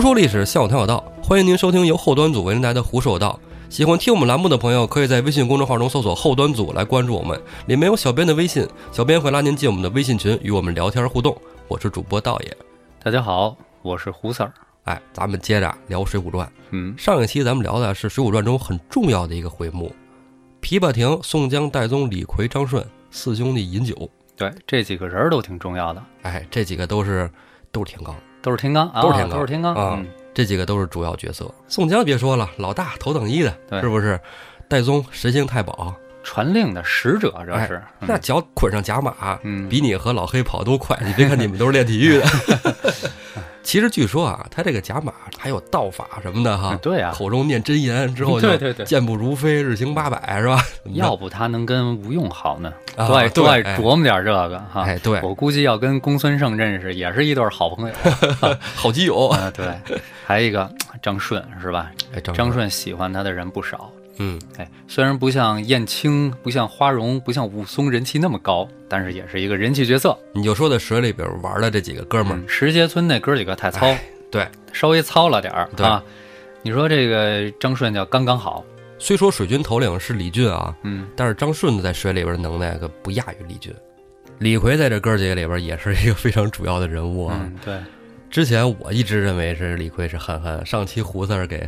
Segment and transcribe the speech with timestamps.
[0.00, 3.38] 胡说历史，笑谈有道，欢迎您收听由后端组为您带来的《胡说有道》。
[3.70, 11.36] 喜欢听我们栏目的朋友，可以在微信公众号中搜索“后端组”来关注我们，里面有小编的微信，小编会拉您进我们的微信群，与我们聊天互动。
[11.68, 12.56] 我是主播道爷，
[13.04, 14.50] 大家好，我是胡 Sir。
[14.84, 16.46] 哎，咱们接着聊《水浒传》。
[16.70, 19.94] 嗯，上一期咱们聊的是《水浒传》中很重要的一个回目——
[20.62, 24.08] 琵琶亭、宋江、戴宗、李逵、张顺四兄弟饮酒。
[24.34, 27.30] 对，这几个人儿都挺重要的，哎，这几个都是
[27.70, 31.50] 都是天罡，都是天罡啊，都是天罡都是天罡啊嗯，这几个都是主要角色。
[31.68, 34.18] 宋江别说了，老大头等一的，对是不是？
[34.68, 37.74] 戴宗神行太保，传令的使者，这是。
[37.74, 40.96] 哎那脚捆上甲马，嗯，比你和老黑跑都快。
[41.04, 42.26] 你别看你们都是练体育的，
[43.62, 48.48] 其实据说啊，他这个甲马还有道法什么的哈嗯，对啊，口中念真言之后就
[48.84, 50.58] 健步如飞，日行八百是吧？
[50.94, 52.72] 要不他能跟吴用好呢？
[52.96, 54.82] 啊多爱对多爱哎琢磨点这个哈。
[54.82, 57.94] 哎，对，我估计要跟公孙胜认识，也是一对好朋友。
[58.74, 59.28] 好基友。
[59.28, 59.66] 啊，对，
[60.26, 60.68] 还有一个
[61.02, 61.90] 张顺是吧？
[62.34, 63.90] 张，顺喜欢他的人不少。
[64.22, 70.16] 嗯，哎，虽然不像燕青，不像花荣，不像武松人气那么高，但是也是一个人气角色。
[70.34, 76.04] 你就说在水里边玩的这几个哥们儿，嗯石碣村那哥几个太糙，哎对， 稍微糙了点儿对啊。
[76.62, 78.62] 你说这个张顺叫刚刚好，
[78.98, 83.74] 虽说水军头领是李俊啊，嗯，但是张顺子在水里边的能耐可不亚于李俊。
[84.38, 87.40] 李逵在这哥几个里边也是一个非常主要的人物啊。
[87.42, 87.78] 嗯，对，
[88.30, 91.66] 之前我一直认为是李逵是憨憨，上期胡四儿给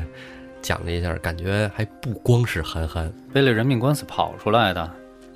[0.63, 4.91] 讲了一下，感觉还不光是憨憨，为了人命官司跑出来的，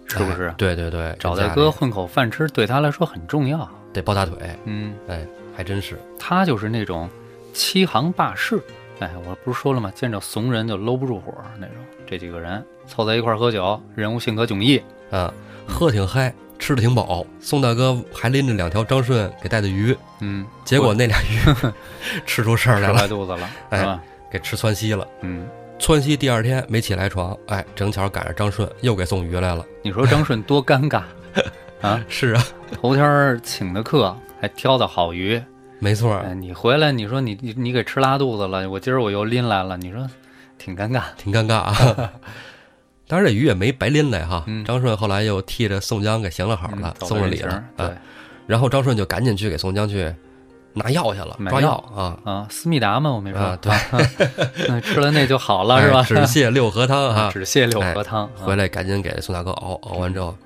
[0.07, 0.55] 是不是哎？
[0.57, 3.69] 对对对，找大哥混口饭吃，对他来说很重要。
[3.93, 5.27] 得抱大腿，嗯，哎，
[5.57, 5.99] 还真是。
[6.19, 7.11] 他就是那种
[7.53, 8.63] 欺行霸市。
[9.01, 9.91] 哎，我不是说了吗？
[9.95, 11.77] 见着怂人就搂不住火那种。
[12.07, 14.81] 这几个人凑在一块儿喝酒，人物性格迥异。
[15.11, 15.33] 啊，
[15.67, 17.27] 喝挺嗨，吃的挺饱。
[17.41, 21.39] 宋大哥还拎着两条张顺给带的鱼，嗯，结果那俩鱼
[22.27, 24.03] 吃出事儿来了，坏肚子了，哎是吧？
[24.31, 25.07] 给吃窜稀了。
[25.21, 25.47] 嗯，
[25.79, 29.65] 窜稀第二天没起来床，哎，正巧赶上张顺又给送鱼来了。
[29.83, 31.03] 你说张顺多尴尬
[31.83, 32.05] 啊！
[32.09, 35.41] 是啊，头天儿请的客，还挑的好鱼，
[35.79, 40.09] 没错儿，哎，你回来，你说你你你给吃拉肚子了，我今儿我又拎来了，你说
[40.59, 41.03] 挺尴尬。
[41.17, 42.13] 挺尴尬啊。
[43.09, 44.43] 当然这鱼也没白拎来哈。
[44.49, 47.63] 嗯张顺后来又替着宋江给行了好了，嗯送了礼了。
[47.77, 47.93] 对啊，
[48.49, 50.13] 然后张顺就赶紧去给宋江去
[50.77, 52.19] 拿药去了，抓药啊。
[52.25, 53.73] 啊，思密达嘛，我没说，啊对
[54.69, 56.01] 嗯吃了那就好了是吧？
[56.01, 60.37] 哎止泻六合汤啊， 止泻六合汤，啊回来赶紧给宋大哥熬，熬完之后，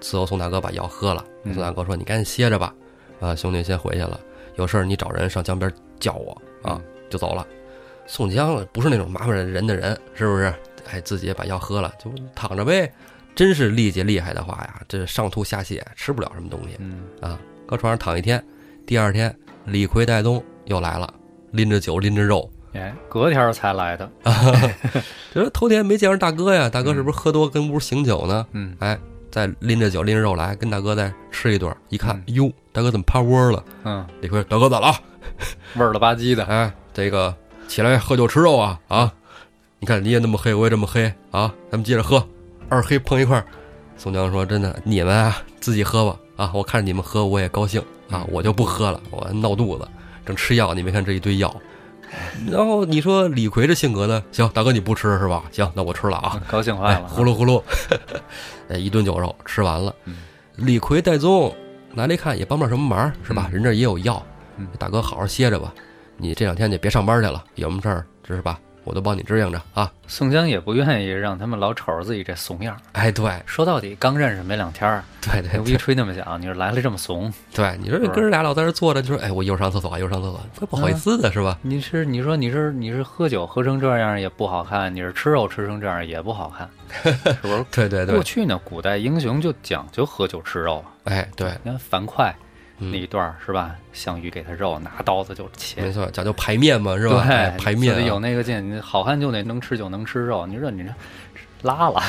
[0.00, 1.24] 伺候宋大哥把药喝了。
[1.44, 2.74] 嗯宋大哥说：“你赶紧歇着吧，
[3.20, 4.18] 啊，兄弟先回去了，
[4.56, 6.32] 有事儿你找人上江边叫我
[6.62, 6.74] 啊。
[6.74, 7.46] 嗯就走了。
[8.08, 10.52] 宋江不是那种麻烦人的人，是不是？
[10.90, 12.92] 哎，自己也把药喝了，就躺着呗。
[13.36, 17.38] 真是力气厉害的话呀，这上吐下泻，吃不了什么东西嗯，啊。
[17.64, 18.44] 搁床上躺一天，
[18.86, 19.32] 第二天
[19.66, 21.12] 李逵、戴宗又来了，
[21.50, 22.50] 拎着酒，拎着肉。
[22.74, 24.10] 哎，隔天儿才来的，
[25.32, 28.46] 这说头天没见着大哥呀，大哥是不是喝多跟屋醒酒呢？
[28.52, 28.98] 嗯，哎，
[29.30, 31.74] 再拎着酒拎着肉来，跟大哥再吃一顿。
[31.88, 33.64] 一看，嗯哟，大哥怎么趴窝了？
[33.84, 34.94] 嗯，李逵，大哥咋了？
[35.76, 37.34] 味儿了吧唧的，哎，这个
[37.66, 39.12] 起来喝酒吃肉啊啊！
[39.78, 42.26] 你看你也那么黑，我也这么黑啊，咱们接着喝，
[42.68, 43.44] 二黑碰一块儿。
[43.96, 46.50] 宋江说：“真的，你们啊自己喝吧啊！
[46.54, 47.80] 我看着你们喝，我也高兴
[48.10, 49.88] 啊，嗯我就不喝了，我闹肚子，
[50.24, 51.54] 正吃药，你没看这一堆药。
[52.48, 54.22] 然后你说李逵这性格呢？
[54.30, 55.42] 行，大哥你不吃是吧？
[55.50, 56.40] 行，那我吃了啊。
[56.48, 57.62] 高兴坏哎，了，呼噜呼噜，
[58.68, 59.94] 哎，一顿酒肉吃完了。
[60.04, 60.18] 嗯
[60.56, 61.54] 李逵、戴宗
[61.92, 63.48] 拿来看，也帮不上什么忙，是吧？
[63.50, 64.24] 嗯人这儿也有药，
[64.56, 65.74] 嗯大哥好好歇着吧。
[66.16, 68.58] 你这两天就别上班去了，有什么事儿是吧？
[68.86, 69.92] 我都帮你支应着啊。
[70.08, 72.80] 宋江也不愿意让他们老瞅着自己这怂样儿。
[72.92, 81.58] 哎，对说到底，刚认识没两天儿，对对牛逼吹那么响，你说来了这么怂，对，你说这哥俩老在这坐着，就说哎，我一会儿上厕所啊，一会儿上厕所，怪不好意思的是吧？
[81.62, 86.70] 你是你说你是你是喝酒喝成这样也不好看，你是吃肉吃成这样也不好看，
[87.02, 87.64] 是不是？
[87.72, 90.86] 对对对，过去呢，古代英雄就讲究喝酒吃肉啊。
[91.04, 92.45] 哎对，你看樊哙嗯
[92.78, 93.74] 那一段儿是吧？
[93.92, 95.80] 项羽给他肉，拿刀子就切。
[95.82, 95.90] 没。
[95.90, 97.24] 错，讲究排面嘛，是吧？
[97.28, 98.00] 哎对，排面啊。
[98.00, 100.46] 有那个劲，你好汉就得能吃酒能吃肉。
[100.46, 100.90] 你说你这
[101.62, 102.00] 拉了，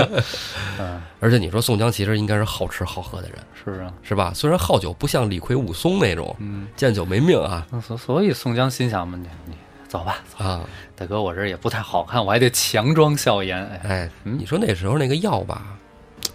[0.80, 4.32] 嗯，而且你说宋江其实应该是好吃好喝的人，是啊，是吧？
[4.34, 7.66] 虽然好酒不像李逵、武松那种嗯，见酒没命啊。
[7.86, 9.54] 所所以宋江心想嘛，你你
[9.86, 10.60] 走吧，啊，
[10.96, 13.62] 大哥，我这也不太好看，我还得强装笑颜。
[13.66, 14.38] 哎，哎，嗯。
[14.38, 15.62] 你说那时候那个药吧，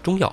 [0.02, 0.32] 中药。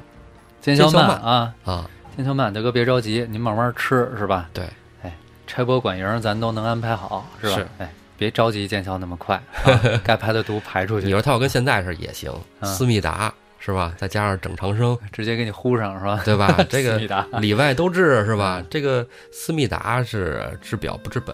[0.62, 4.50] 见笑见笑慢慢啊，啊，见笑慢，大哥别着急，您慢慢吃是吧？
[4.54, 4.66] 对，
[5.02, 5.16] 哎，
[5.48, 7.56] 差拨管营咱都能安排好是吧？
[7.56, 13.94] 是哎，别着急见效那么快， 啊该排的毒排出去，你说他要跟现在似的也行，啊思密达是吧？
[13.98, 16.22] 再加上整长生，直接给你呼上是吧？
[16.24, 16.56] 对吧？
[16.70, 16.98] 这个
[17.40, 18.64] 里外都治是吧？
[18.70, 21.34] 这个思密达是治表不治本，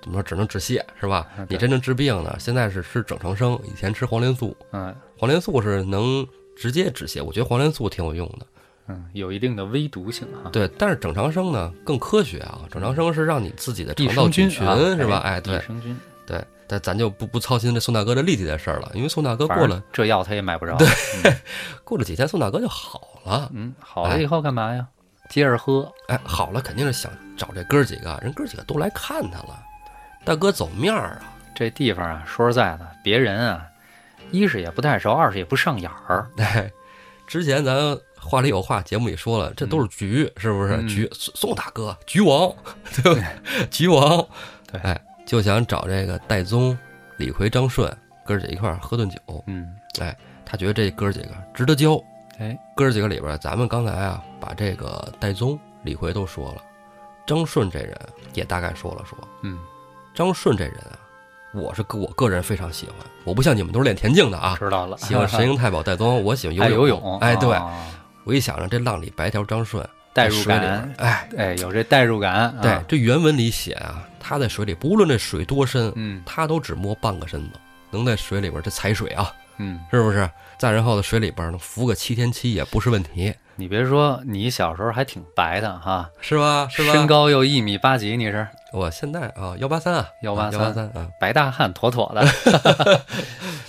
[0.00, 6.26] 怎么说只能止泻是吧你真正治病呢，现在是吃整长生，以前吃黄连素，嗯黄连素是能
[6.56, 8.46] 直接止泻，我觉得黄连素挺有用的。
[8.88, 10.50] 嗯，有一定的微毒性啊。
[10.52, 15.18] 对，但是整长生呢更科学啊，整长生是让你自己的肠道菌群啊是吧？
[15.24, 15.98] 哎，对益生菌。
[16.26, 20.76] 对，但咱就不不操心这宋大哥这立体的事儿了，因为宋大哥过了这药他也买不着。
[21.22, 21.36] 对
[21.84, 23.50] 过了几天，宋大哥就好了。
[23.54, 24.86] 嗯，好了以后干嘛呀？
[25.28, 25.92] 接着喝。
[26.08, 29.58] 哎，好了，肯定是想找这哥几个，人哥几个都来看他了，
[30.24, 31.32] 大哥走面儿啊。
[31.54, 33.66] 这地方啊，说实在的，别人啊，
[34.30, 36.28] 一是也不太熟，二是也不上眼儿。
[36.36, 36.70] 哎，
[37.26, 37.74] 之前咱
[38.26, 40.76] 话里有话节目里说了，这都是局，是不是？
[40.76, 42.52] 嗯局宋宋大哥，局王，
[42.96, 43.24] 对不对？
[43.70, 44.26] 局王，
[44.70, 46.76] 对哎，就想找这个戴宗、
[47.16, 47.90] 李逵、张顺
[48.24, 49.18] 哥儿几个一块儿喝顿酒。
[49.46, 51.98] 嗯，哎，他觉得这哥儿几个值得交。
[52.38, 56.62] 哎，哥儿几个里边，咱们刚才啊把这个戴宗、李逵都说了，
[57.26, 57.98] 张顺这人
[58.34, 59.16] 也大概说了说。
[59.42, 59.58] 嗯，
[60.14, 60.98] 张顺这人啊，
[61.54, 62.96] 我是个我个人非常喜欢。
[63.24, 64.98] 我不像你们都是练田径的啊，知道了。
[64.98, 67.18] 喜欢神鹰太保戴宗，我喜欢爱游游泳。
[67.20, 67.72] 哎，对，啊
[68.26, 72.52] 我一想着这浪里白条张顺代入感，哎，哎，有这代入感。
[72.60, 77.58] 对啊，这原文里写啊，他在水里不论这水多深，嗯他都只摸半个身子，
[77.92, 80.28] 能在水里边这踩水啊，嗯，是不是？
[80.58, 86.66] 再然后在水里边能浮个七天七夜不是问题，你别说，你小时候还挺白的哈，是吧？
[86.68, 86.92] 是吧？
[86.92, 93.02] 身高又一米八几，你是我现在啊幺八三啊183幺八三啊，白大汉，妥妥的。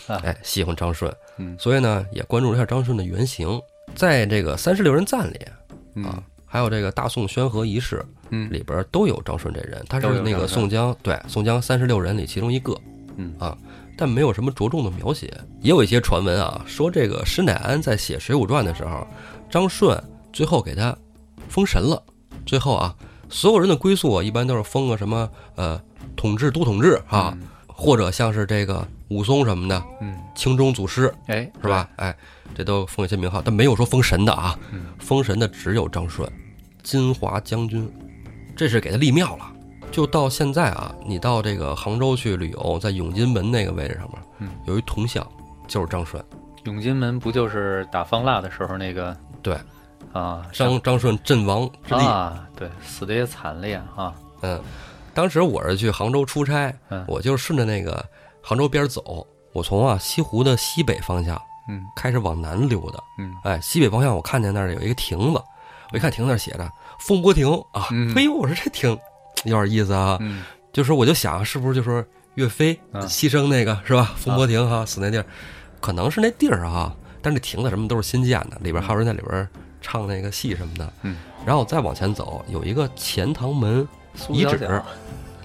[0.24, 3.62] 哎，喜欢张顺，嗯所以呢也关注了一下张顺的原型，
[3.98, 5.40] 在这个三十六人赞里
[5.96, 12.80] 嗯啊，还有这个大宋宣和仪式嗯里边都有张顺这人，他是那个宋江对宋江三十六人里其中一个，
[13.16, 13.58] 嗯啊，
[13.98, 15.34] 但没有什么着重的描写。
[15.62, 19.08] 也有一些传闻啊，说这个施耐庵在写《水浒传》的时候，
[19.50, 20.00] 张顺
[20.32, 20.96] 最后给他
[21.50, 22.02] 封神了。
[22.46, 22.96] 最后啊，
[23.30, 25.82] 所有人的归宿啊，一般都是封个什么呃
[26.16, 31.88] 统治都统治啊，嗯或者像是这个武松什么的嗯，青中祖师哎，是吧？
[31.98, 32.14] 哎，
[32.56, 34.58] 这都封一些名号，但没有说封神的啊。
[34.72, 36.28] 嗯封神的只有张顺，
[36.82, 37.90] 金华将军，
[38.56, 39.46] 这是给他立庙了。
[39.92, 45.26] 就到现在啊，你到这个杭州去旅游，在永金门那个位置上面，嗯，有一铜像，
[45.68, 46.22] 就是张顺。
[46.64, 49.56] 永金门不就是打方腊的时候那个对，
[50.12, 50.46] 啊？
[50.52, 52.06] 张张顺阵亡之地。
[52.06, 54.14] 啊，对，死的也惨烈啊。
[54.42, 54.60] 嗯，
[55.18, 57.04] 当时我是去杭州出差，嗯。
[57.08, 58.06] 我就顺着那个
[58.40, 61.36] 杭州边儿走，我从啊西湖的西北方向
[61.68, 61.84] 嗯。
[61.96, 63.04] 开始往南溜达。
[63.18, 63.34] 嗯。
[63.44, 65.42] 哎，西北方向我看见那儿有一个亭子，
[65.92, 66.72] 我一看亭子那儿写着
[67.02, 68.14] “风波亭”啊，嗯。
[68.16, 68.92] 哎呦，我说这亭
[69.46, 70.20] 有点意思啊。
[70.22, 70.44] 嗯。
[70.72, 72.06] 就是我就想，是不是就说
[72.36, 73.02] 岳飞嗯。
[73.08, 74.14] 牺牲那个是吧？
[74.18, 75.26] 风波亭哈，死那地儿，
[75.82, 79.50] 可能是那地儿哈，但是那亭子什么都是新建的，里边还有人在里边
[79.82, 80.94] 唱那个戏什么的。
[81.02, 83.88] 嗯，然后我再往前走，有一个钱塘门
[84.30, 84.82] 遗址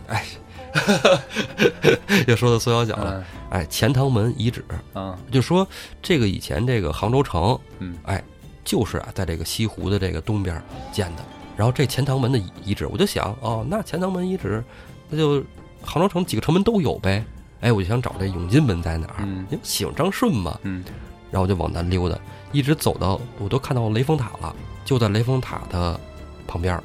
[0.08, 0.24] 哎，
[2.26, 3.18] 又说到苏小脚了。
[3.18, 4.64] 嗯哎，钱塘门遗址，
[4.94, 5.68] 嗯就说
[6.00, 8.22] 这个以前这个杭州城，嗯哎，
[8.64, 11.22] 就是啊，在这个西湖的这个东边建的。
[11.54, 14.64] 然后这钱塘门的遗遗址，我就想，哦，那钱塘门遗址，
[15.10, 15.44] 那就
[15.82, 17.22] 杭州城几个城门都有呗。
[17.60, 20.58] 哎，我就想找这永金门在哪儿，嗯因为喜欢张顺嘛。
[20.62, 20.82] 嗯
[21.30, 22.18] 然后我就往南溜达，
[22.52, 26.00] 一直走到我都看到雷峰塔了，就在雷峰塔的
[26.46, 26.82] 旁边儿，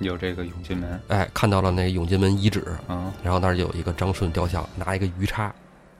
[0.00, 1.00] 有这个永金门。
[1.08, 2.64] 哎，看到了那个永金门遗址。
[2.88, 5.52] 嗯然后那儿就有一个张顺雕像，拿一个鱼叉，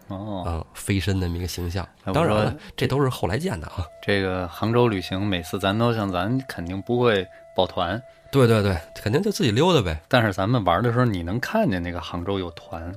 [0.09, 1.87] 哦，嗯，飞身那么一个形象。
[2.13, 3.85] 当然了，这都是后来建的啊。
[4.03, 8.01] 这个杭州旅行，每次咱都像咱肯定不会抱团，
[8.33, 10.01] 对对对，肯定就自己溜达呗。
[10.09, 12.93] 但是咱们玩的时候，你能看见那个杭州有团。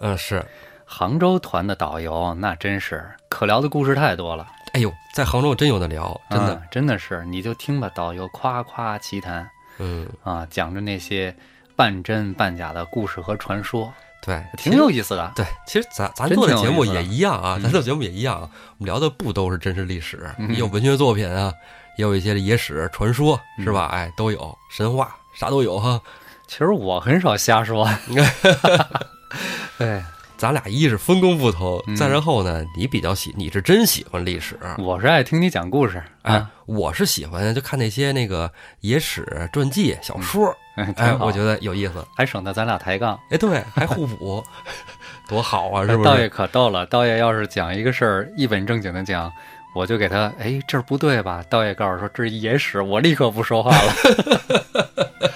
[0.00, 0.44] 嗯，是。
[0.88, 6.54] 杭州团的导游那真是可聊的故事太多了，哎呦，在杭州真有的聊，真的。
[6.54, 11.34] 啊真的是，你就听吧，导游夸夸其谈嗯，啊，讲着那些
[11.74, 13.92] 半真半假的故事和传说，
[14.22, 15.32] 对，挺有意思的。
[15.36, 21.52] 对，其实咱咱真做的节目也一样啊，嗯咱做节目也一样啊，我们聊的不都是真实历史，嗯也有文学作品啊，
[21.96, 23.86] 也有一些野史传说，嗯是吧？
[23.92, 26.00] 哎，都有神话，啥都有哈。
[26.46, 27.88] 其实我很少瞎说
[29.78, 30.02] 对，
[30.36, 38.50] 咱俩一是分工不同，嗯再然后呢，你比较喜，你是真喜欢历史，我是爱听你讲故事哎啊，，我是喜欢就看那些那个
[38.80, 42.06] 野史传记小说， 哎哎，我觉得有意思。
[42.14, 43.18] 还省得咱俩抬杠。
[43.30, 44.44] 哎，对，还互补，
[45.26, 46.28] 多好啊，是不是道爷？
[46.28, 49.32] 可逗了，道爷要是讲一个事儿一本正经的讲，
[49.74, 51.42] 我就给他，哎，这儿不对吧？
[51.48, 53.92] 道爷告诉说这是野史，我立刻不说话了。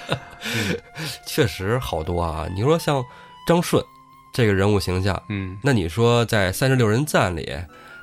[1.25, 2.45] 确实好多啊。
[2.53, 3.03] 你说像
[3.47, 3.83] 张顺
[4.33, 7.51] 这个人物形象，嗯那你说在三十六人赞里，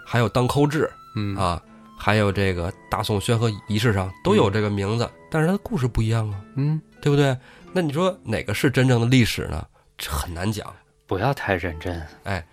[0.05, 1.63] 还有当寇志嗯啊，
[1.99, 7.37] 还有这个大宋宣和仪式上都有这个名字，但是他的故事不一样啊，嗯对不对？
[7.73, 9.67] 那你说哪个是真正的历史呢？
[9.97, 10.75] 这很难讲。
[11.07, 12.01] 不要太认真。
[12.25, 12.45] 哎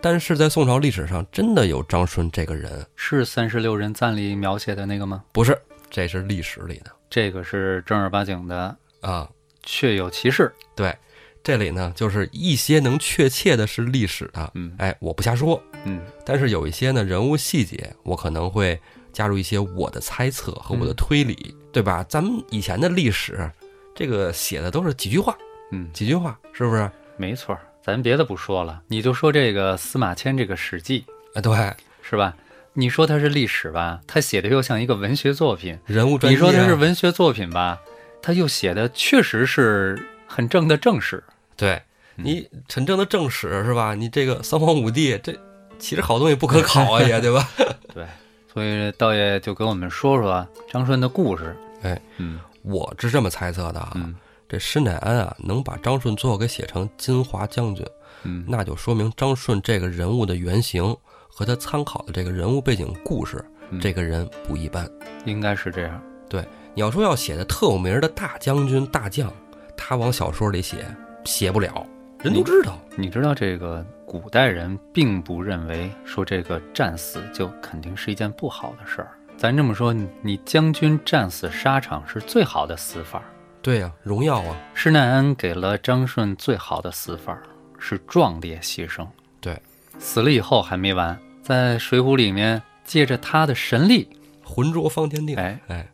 [0.00, 5.24] 但是在宋朝历史上，真的有张顺这个人，是三十六人赞里描写的那个吗？
[5.32, 9.26] 不是，这是历史里的这个是正儿八经的，啊。
[9.62, 10.52] 确有其事。
[10.76, 10.94] 对，
[11.44, 15.62] 这里呢，就是一些能确切的是历史的，嗯哎，我不瞎说。
[15.84, 18.80] 嗯但是有一些呢人物细节，我可能会
[19.12, 22.02] 加入一些我的猜测和我的嗯推理，对吧？
[22.08, 23.50] 咱们以前的历史，
[23.94, 25.36] 这个写的都是几句话，
[25.70, 26.90] 嗯，几句话，是不是？
[27.18, 27.60] 没错儿。
[27.82, 31.52] 咱别的不说了，你就说这个司马迁这个《史记啊，对，》
[32.00, 32.34] 是吧？
[32.72, 36.30] 你说它是历史吧，他写的又像一个文学作品；人物传记、啊。
[36.30, 37.78] 你说它是文学作品吧，
[38.22, 41.22] 他又写的确实是很正的正史。
[41.56, 41.80] 对
[42.16, 43.94] 嗯你陈正的正史是吧？
[43.94, 45.34] 你这个三皇五帝，这
[45.78, 47.48] 其实好东西不可考啊，也对吧？
[47.92, 48.06] 对，
[48.52, 51.56] 所以道爷就给我们说说张顺的故事。
[51.82, 53.92] 哎，嗯我是这么猜测的啊。
[53.96, 54.14] 嗯
[54.46, 57.84] 这施耐庵啊，能把张顺最后给写成金华将军，
[58.22, 60.94] 嗯那就说明张顺这个人物的原型
[61.28, 64.88] 和他参考的这个人物背景故事，嗯这个人不一般。
[65.24, 66.00] 应该是这样。
[66.28, 66.44] 对
[66.74, 69.32] 你要说要写的特有名的大将军、大将，
[69.76, 70.84] 他往小说里写
[71.24, 71.86] 写不了，
[72.20, 72.78] 人都知道。
[72.96, 79.10] 你知道这个古代人并不认为说这个战死就肯定是一件不好的事儿。
[79.36, 83.22] 咱这么说，你你将军战死沙场是最好的死法。
[83.60, 87.36] 对呀、荣耀啊，施耐庵给了张顺最好的死法，
[87.78, 89.06] 是壮烈牺牲。
[89.40, 89.60] 对，
[89.98, 94.08] 死了以后还没完，在《水浒》里面借着他的神力，
[94.44, 95.36] 浑浊方天定。
[95.36, 95.88] 哎哎，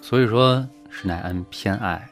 [0.00, 2.08] 所以说施耐庵偏爱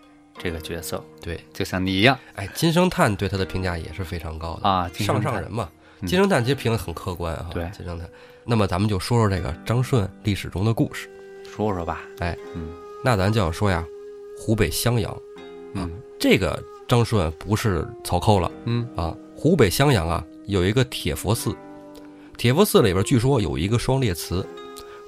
[0.47, 5.69] 这个角色，对，就像你一样哎，金圣叹对他的评价也是非常高的，啊，上上人嘛。
[6.01, 8.09] 嗯金圣叹其实评的很客观啊，对金圣叹。
[8.45, 11.11] 那么咱们就说说这个张顺历史中的故事。
[11.51, 12.03] 说说吧。
[12.19, 12.69] 哎，嗯
[13.03, 13.85] 那咱就要说呀，
[14.39, 15.17] 湖北襄阳
[15.73, 21.57] 嗯这个张顺不是曹寇了嗯啊，湖北襄阳啊有一个铁佛寺，
[22.37, 24.47] 铁佛寺里边据说有一个双列祠。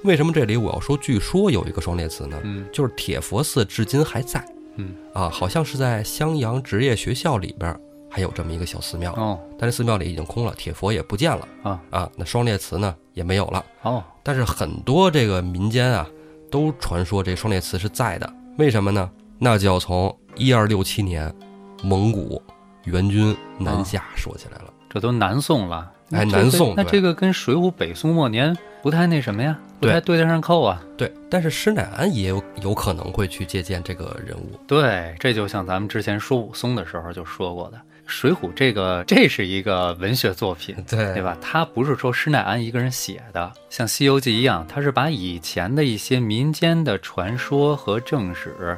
[0.03, 2.39] 为什么这里我要说据说有一个双列祠呢？
[2.43, 4.43] 嗯就是铁佛寺至今还在
[4.79, 7.77] 嗯啊，好像是在襄阳职业学校里边
[8.09, 13.63] 还有这么一个小寺庙，哦但是寺庙里已经空了，铁佛也不见了啊啊，那双列祠呢也没有了。
[13.83, 16.07] 哦但是很多这个民间啊，
[16.49, 18.33] 都传说这双列祠是在的。
[18.57, 19.09] 为什么呢？
[19.37, 21.33] 那就要从一二六七年
[21.83, 22.41] 蒙古
[22.85, 24.73] 援军南下说起来了。
[24.89, 30.81] 这都南宋了，哎南宋那这个跟《水浒》北宋末年不太那什么呀，不太对得上扣啊。
[30.97, 34.57] 对，但是施耐庵也有有可能会去借鉴这个人物。
[34.67, 41.21] 对，这就像咱们之前说武松的时候就说过的，《水浒》这个这是一个文学作品，对 对？
[41.21, 41.37] 吧？
[41.41, 48.77] 它不是说施耐庵一个人写的，像《西游记》一样，它是把以前的一些民间的传说和正史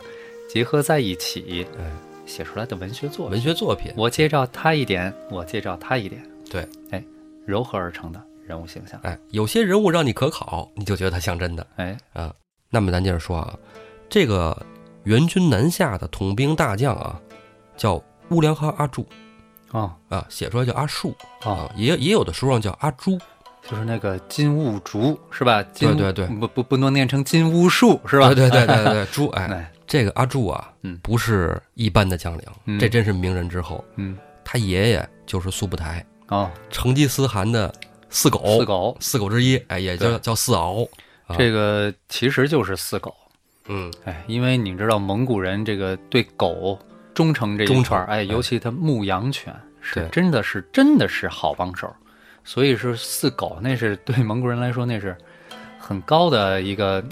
[0.50, 1.86] 结合在一起哎，
[2.26, 3.32] 写出来的文学作品。
[3.32, 3.94] 文学作品。
[3.96, 7.04] 我介绍他一点，我介绍他一点，对，哎，
[7.48, 12.34] 糅合而成的人物形象，哎，有些人物让你可考，你就觉得他像真的哎，啊。
[12.70, 13.54] 那么咱接着说啊，
[14.10, 14.66] 这个
[15.04, 17.20] 元军南下的统兵大将啊，
[17.78, 19.08] 叫乌良哈阿柱
[19.72, 23.18] 哦啊，写出来叫阿树哦，啊，也也有的书上叫阿朱。
[23.70, 25.62] 就是那个金兀术是吧？
[25.72, 28.28] 金对对对不不不能念成金兀术是吧？
[28.34, 33.84] 对对对对对， 朱哎，哎，这个阿柱啊，嗯不是一般的将领，嗯这真是名人之后。
[33.98, 37.72] 嗯，他爷爷就是苏不台，哦，成吉思汗的
[38.12, 40.88] 四狗，四狗，四狗之一，哎，也叫叫四獒。
[41.26, 41.36] 啊。
[41.38, 43.16] 这个其实就是四狗，
[43.68, 46.78] 嗯，哎，因为你知道蒙古人这个对狗
[47.14, 48.24] 忠诚这一忠儿，哎，哎。
[48.24, 51.92] 尤其他牧羊犬是真的是真的是好帮手，
[52.44, 55.18] 所以是四狗，那是对蒙古人来说那是
[55.80, 57.04] 很高的一个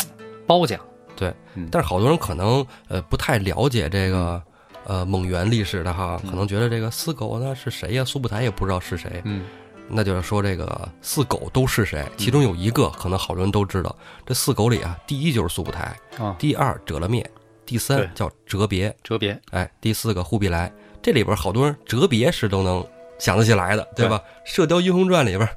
[0.46, 0.80] 褒奖。
[1.16, 1.34] 对。
[1.56, 4.42] 嗯，但是好多人可能呃不太了解这个
[4.84, 8.04] 呃蒙元历史的哈，可能觉得这个四狗呢是谁呀？
[8.04, 9.22] 苏不台也不知道是谁。
[9.24, 9.46] 嗯
[9.92, 12.06] 那就是说这个四狗都是谁？
[12.18, 17.28] 其中有一个可能好多人都知道，这四狗里啊，第一就是苏不台，啊，第二折了灭，
[17.66, 20.72] 第三叫哲别，哲别，哎，第四个忽必来。
[21.02, 22.86] 这里边好多人哲别是都能
[23.18, 24.22] 想得起来的，对吧？
[24.46, 25.50] 射雕英雄传》里边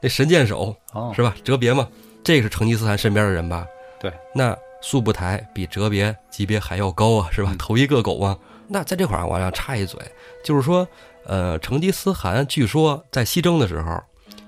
[0.00, 1.34] 那神箭手哦，是吧？
[1.44, 1.88] 哲别嘛，
[2.24, 3.66] 这个是成吉思汗身边的人吧？
[4.00, 4.12] 对。
[4.34, 7.50] 那苏不台比哲别级别还要高啊，是吧？
[7.52, 8.38] 嗯头一个狗啊。
[8.68, 10.00] 那在这块儿我要插一嘴，
[10.44, 10.86] 就是说，
[11.26, 14.00] 呃，成吉思汗据说在西征的时候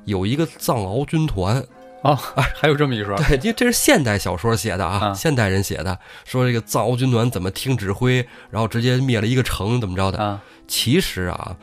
[0.04, 1.62] 有一个藏獒军团，
[2.02, 5.14] 哦，还有这么一说， 对，这这是现代小说写的啊，啊。
[5.14, 10.18] 现代人写的，说这个藏獒军团怎么听指挥，然后直接灭了一个城，怎么着的？
[10.18, 11.56] 啊，其实啊，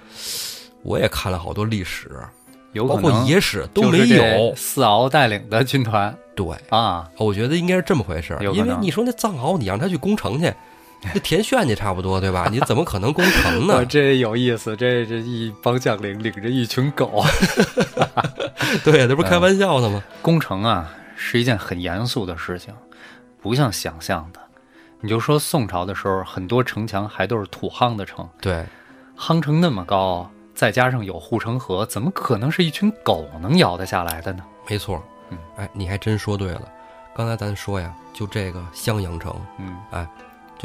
[0.83, 2.11] 我也看了好多历史，
[2.73, 4.53] 有包括野史都没有。
[4.55, 6.15] 四鳌带领的军团。
[6.35, 10.53] 对，啊，我觉得应该是这么回事因为你说那藏獒，你让他去攻城去，
[11.13, 12.47] 这填炫去差不多，对吧？
[12.51, 13.83] 你怎么可能攻城呢？
[13.87, 17.23] 这有意思，这这一帮将领领着一群狗，
[18.83, 20.03] 对，这不是开玩笑的吗？
[20.21, 22.73] 攻城啊，是一件很严肃的事情，
[23.41, 24.39] 不像想象的。
[25.01, 28.65] 你就说宋朝的时候，很多城墙还都是土夯的城，对，
[29.17, 34.43] 夯城那么高，再加上有护城河，怎么可能是一群狗能咬得下来的呢？
[34.67, 35.03] 没错。
[35.29, 36.61] 嗯，哎，你还真说对了。
[37.15, 40.07] 刚才咱说呀，就这个襄阳城，嗯哎，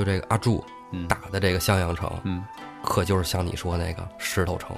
[0.00, 2.42] 就这个阿柱嗯打的这个襄阳城，嗯，
[2.82, 4.74] 可就是像你说那个石头城。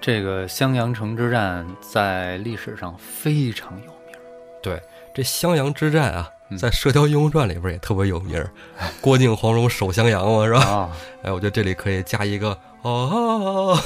[0.00, 4.16] 这个襄阳城之战在历史上非常有名。
[4.62, 4.80] 对，
[5.12, 8.48] 这襄阳之战啊，嗯在《射雕英雄传》里边也特别有名儿，
[9.02, 10.60] 郭靖、黄蓉守襄阳嘛，是吧？
[10.64, 10.90] 啊，
[11.24, 13.76] 哎，我觉得这里可以加一个哦，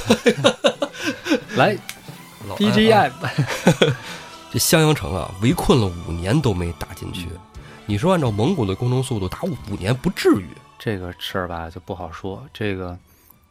[1.57, 1.75] 来
[2.47, 3.11] 老 BGM，
[4.53, 7.27] 这襄阳城啊，围困了五年都没打进去。
[7.87, 10.47] 你说按照蒙古的攻城速度，打五年不至于。
[10.77, 12.43] 这个事儿吧就不好说。
[12.53, 12.97] 这个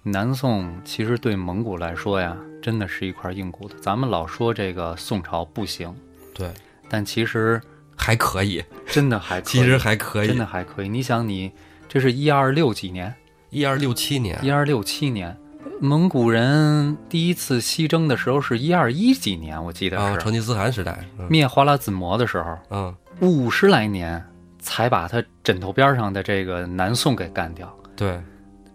[0.02, 3.76] 南宋其实对蒙古来说呀，真的是一块硬骨头。
[3.78, 5.94] 咱们老说这个宋朝不行，
[6.34, 6.50] 对，
[6.88, 7.60] 但其实
[7.96, 10.28] 还可以，真的还可以其实还可以。
[10.28, 10.88] 真的还可以。
[10.88, 11.50] 你想你，
[11.88, 13.14] 这是一二六几年，
[13.50, 15.36] 一二六七年，一二六七年，
[15.80, 21.04] 蒙古人第一次西征的时候是一二一几年，我记得啊，是、成吉思汗时代。
[21.18, 24.22] 嗯灭花剌子模的时候，嗯，五十来年
[24.64, 27.72] 才把他枕头边上的这个南宋给干掉。
[27.94, 28.18] 对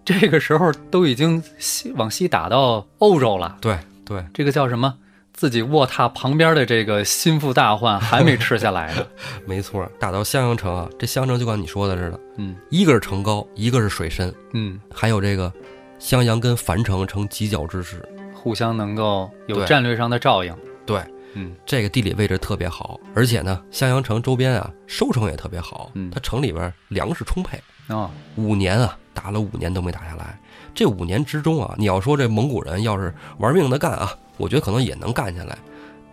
[0.05, 4.96] 这个时候都已经西往西打到欧洲了，对对，这个叫什么？
[5.34, 9.05] 自己卧榻旁边的这个心腹大患还没吃下来呢。
[9.48, 9.89] 没错。
[10.00, 15.52] 打到襄阳城啊，这襄阳城就跟你说的似的，嗯一个是城高，一个是水深，嗯，还有这个
[15.97, 18.04] 襄阳跟樊城成犄角之势。
[18.34, 20.54] 互相能够有战略上的照应。
[20.86, 21.02] 对，
[21.33, 25.91] 嗯这个地理位置特别好，而且呢，襄阳城周边啊，收成也特别好。
[25.93, 30.39] 嗯它城里边粮食充沛，哦，五年啊，打了五年都没打下来。
[30.73, 35.57] 这五年之中啊，你要说这蒙古人要是玩命的干啊，我觉得可能也能干下来。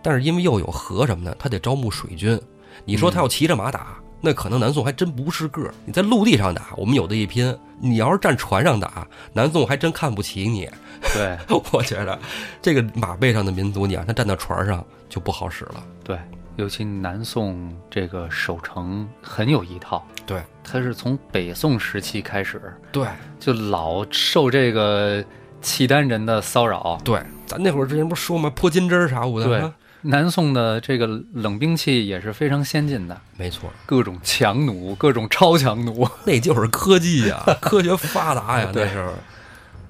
[0.03, 2.39] 但是因为又有河什么的，他得招募水军。
[2.85, 5.73] 你说他要骑着马打，那可能南宋还真不是个儿。
[5.85, 10.69] 你在陆地上打，我们有的一拼；你要是站船上打，南宋还真看不起你。
[11.13, 11.37] 对
[11.71, 12.17] 我觉得
[12.61, 14.85] 这个马背上的民族，你让他站到船上
[15.17, 15.83] 就不好使了。
[16.03, 16.15] 对，
[16.57, 20.05] 尤其南宋这个守城很有一套。
[20.27, 23.07] 对，它是从北宋时期开始对
[23.39, 25.25] 就老受这个
[25.59, 27.01] 契丹人的骚扰。
[27.03, 28.51] 对，咱那会儿之前不是说吗？
[28.55, 29.43] 泼金针儿啥的。
[29.43, 36.07] 对啊南宋的这个冷兵器也是非常先进的，没错，各种强弩，各种超强弩。
[36.23, 39.11] 那就是科技呀，科学发达呀， 对那时候。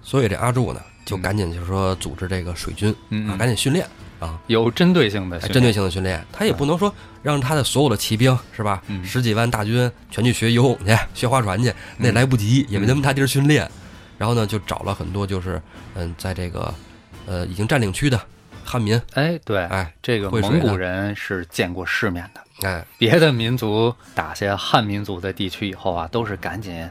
[0.02, 2.90] 所以这阿柱呢，就赶紧就是说组织这个水军
[3.30, 3.86] 啊，赶紧训练
[4.20, 6.26] 啊，有针对性的针对性的训练。
[6.32, 9.04] 他也不能说让他的所有的骑兵是吧，嗯。
[9.06, 13.70] 十几万大军全去学游泳去、 学划船去，那来不及，也没那么大地儿训练。
[14.18, 15.62] 然后呢，就找了很多就是
[15.94, 16.74] 嗯，在这个
[17.28, 18.20] 呃已经占领区的
[18.64, 22.68] 汉民，哎，对，哎这个蒙古人是见过世面的。
[22.68, 26.90] 哎，别的民族打下汉民族的地区以后啊，都是赶紧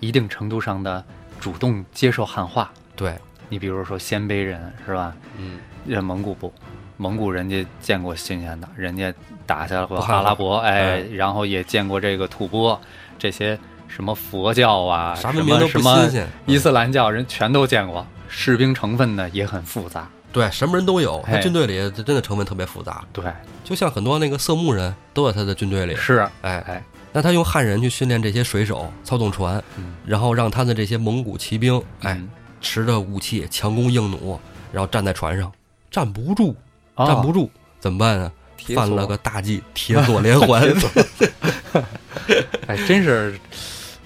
[0.00, 1.04] 一定程度上的
[1.38, 2.68] 主动接受汉化。
[2.96, 3.16] 对，
[3.48, 5.14] 你比如说鲜卑人是吧？
[5.38, 6.52] 嗯，人蒙古不，
[6.96, 9.12] 蒙古人家见过新鲜的，人家
[9.46, 12.78] 打下过不汉化阿拉伯，哎，哎然后也见过这个吐蕃
[13.18, 16.08] 这些什么佛教啊，啥什么什么。
[16.46, 20.08] 伊斯兰教人全都见过，士兵成分呢也很复杂。
[20.30, 23.24] 对，什么人都有，他哎军队里真的成分特别复杂，对，
[23.64, 25.96] 就像很多那个色目人都在他的军队里。
[25.96, 26.84] 是，哎，哎，
[27.14, 32.28] 那他用汉人去训练这些水手操纵船，嗯，然后让他的这些蒙古骑兵，哎，嗯，
[32.60, 34.38] 持着武器强弓硬弩，
[34.72, 35.50] 然后站在船上，
[35.90, 36.54] 站不住，
[36.94, 38.32] 哦站不住，怎么办呢？
[38.74, 40.62] 犯了个大忌，铁索连环。
[42.66, 43.38] 哎，真是，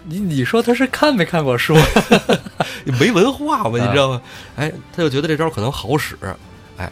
[0.04, 1.74] 你你说他是看没看过书？
[3.00, 4.22] 没文化吧，你知道吗？
[4.56, 6.16] 嗯哎，他就觉得这招可能好使，
[6.76, 6.88] 哎，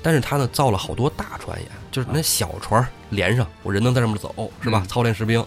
[0.00, 4.82] 但是他呢造了好多大船也，就是那小船连上，我人能在上面走，是吧？
[4.84, 5.44] 嗯操练士兵，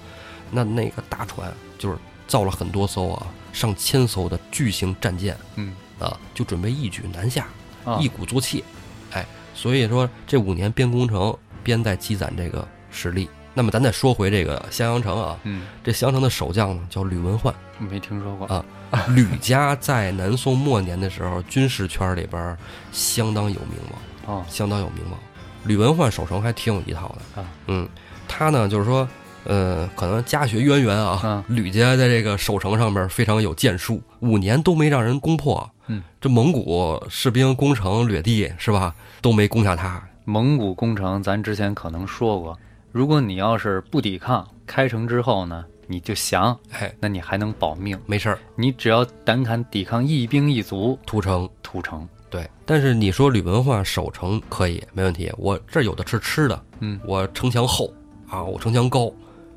[0.49, 1.97] 那那个大船就是
[2.27, 7.47] 造了很多艘啊，上千艘的巨型战舰嗯，啊，就准备一举南下，
[7.85, 8.63] 啊一鼓作气，
[9.11, 13.29] 哎，所以说这五年边攻城边在积攒这个实力。
[13.53, 17.53] 那么咱再说回这个襄阳城啊，嗯，这襄阳城的守将呢叫吕文焕。
[17.77, 18.63] 没听说过啊
[19.15, 22.57] 吕家在南宋末年的时候，军事圈里边
[22.93, 23.77] 相当有名
[24.25, 25.19] 望，啊，相当有名望。
[25.65, 27.87] 吕文焕守城还挺有一套的啊，嗯，
[28.27, 29.07] 他呢就是说，
[29.45, 35.69] 呃，可能家学渊源啊，嗯吕家在这个守城上面非常有建树，五年都没让人攻破。
[35.87, 40.01] 嗯，这蒙古士兵攻城掠地是吧，都没攻下他。
[40.25, 42.57] 蒙古攻城，咱之前可能说过，
[42.91, 47.99] 如果你要是不抵抗，开城之后呢，你就降，哎，那你还能保命。
[48.05, 51.49] 没事儿，你只要胆敢抵抗一兵一卒，屠城。
[51.63, 52.07] 屠城。
[52.29, 57.93] 对，但是你说吕文化守城可以没问题，我这儿有的是吃的，嗯，我城墙厚
[58.29, 59.11] 啊，我城墙高，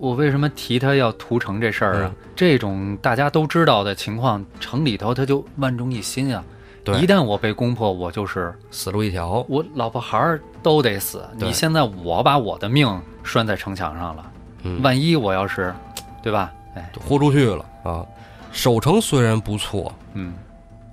[0.05, 2.13] 我为什么提他要屠城这事儿啊？
[2.37, 6.45] 这种大家都知道的情况，城里头他就万众一心啊。
[6.85, 9.43] 对一旦我被攻破，我就是死路一条。
[9.49, 11.27] 我老婆孩儿都得死。
[11.37, 12.87] 你现在我把我的命
[13.23, 14.31] 拴在城墙上了，
[14.65, 15.75] 嗯，万一我要是，
[16.23, 16.53] 对吧？
[16.75, 18.05] 哎，豁出去了啊！
[18.53, 20.35] 守城虽然不错，嗯，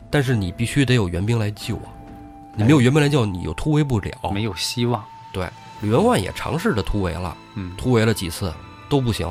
[0.10, 1.92] 但是你必须得有援兵来救啊！
[2.56, 4.32] 你没有援兵来救，你又突围不了。
[4.34, 5.04] 没有希望。
[5.34, 5.46] 对，
[5.82, 8.46] 吕文焕也尝试着突围了，嗯，突围了几次
[8.92, 9.28] 都不行。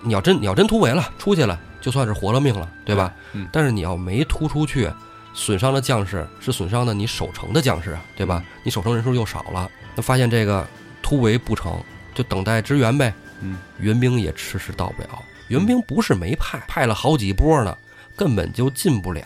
[0.00, 3.12] 你要真你要真突围了，出去了，就算是活了命了，对吧？
[3.32, 4.88] 嗯但是你要没突出去，
[5.34, 8.42] 损伤的将士是损伤的你守城的将士啊，对吧？
[8.64, 10.64] 你守城人数又少了，那发现这个
[11.02, 11.78] 突围不成，
[12.14, 13.12] 就等待支援呗。
[13.42, 15.08] 嗯，援兵也迟迟到不了，
[15.48, 17.76] 援兵不是没派，派了好几波呢，
[18.16, 19.24] 根本就进不了。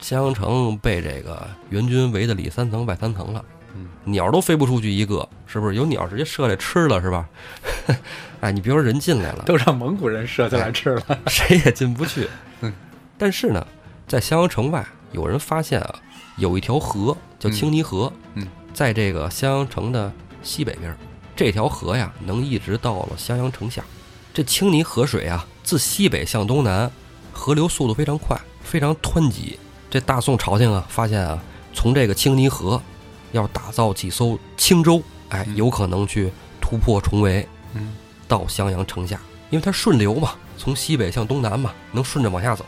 [0.00, 3.42] 襄阳城被这个援军围得里三层外三层了，
[3.74, 5.76] 嗯，鸟都飞不出去一个，是不是？
[5.76, 7.26] 有鸟直接射来吃了，是吧？
[8.40, 11.02] 哎，你别说人进来了，都让蒙古人射进来吃了。
[11.28, 12.28] 谁也进不去。
[12.60, 12.72] 嗯，
[13.16, 13.66] 但是呢，
[14.06, 15.94] 在襄阳城外，有人发现啊，
[16.36, 18.12] 有一条河叫青泥河。
[18.34, 20.94] 嗯，在这个襄阳城的西北边，
[21.34, 23.82] 这条河呀，能一直到了襄阳城下。
[24.32, 26.90] 这青泥河水啊，自西北向东南，
[27.32, 29.58] 河流速度非常快，非常湍急。
[29.88, 31.40] 这大宋朝廷啊，发现啊，
[31.72, 32.82] 从这个青泥河
[33.32, 37.46] 要打造几艘轻舟，哎，嗯有可能去突破重围。
[37.74, 37.94] 嗯
[38.26, 42.64] 到襄阳城下，因为它顺流嘛，从西北向东南嘛，能顺着往下走，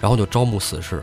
[0.00, 1.02] 然后就招募死士，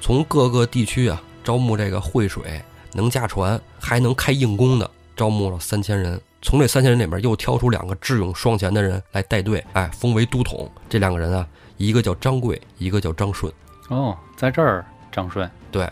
[0.00, 2.62] 从各个地区啊招募这个会水、
[2.94, 6.20] 能驾船、还能开硬弓的，招募了三千人。
[6.42, 10.70] 从这三千人里面又挑出两个智勇双全的人来带队，哎，封为都统。
[10.88, 13.52] 这两个人啊，一个叫张贵，一个叫张顺。
[13.90, 15.86] 哦，在这儿，张顺对。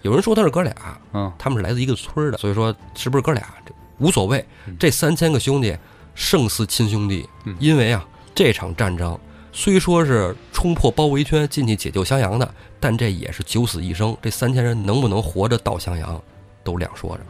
[0.00, 0.74] 有人说他是哥俩，
[1.12, 4.76] 嗯他们是来自一个村儿的，所以说是不是哥俩这无所谓嗯。
[4.80, 5.78] 这三千个兄弟
[6.14, 9.18] 胜似亲兄弟嗯，因为啊这场战争
[9.52, 14.16] 虽说是冲破包围圈进去解救襄阳的，但这也是九死一生。
[14.22, 16.22] 这三千人能不能活着到襄阳，
[16.64, 17.24] 都两说着。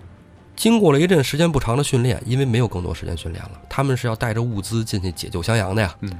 [0.54, 5.94] 经过了一阵时间不长的训练，因为没有更多时间训练了，他们是要带着物资进去解救襄阳的呀。
[6.00, 6.12] 嗯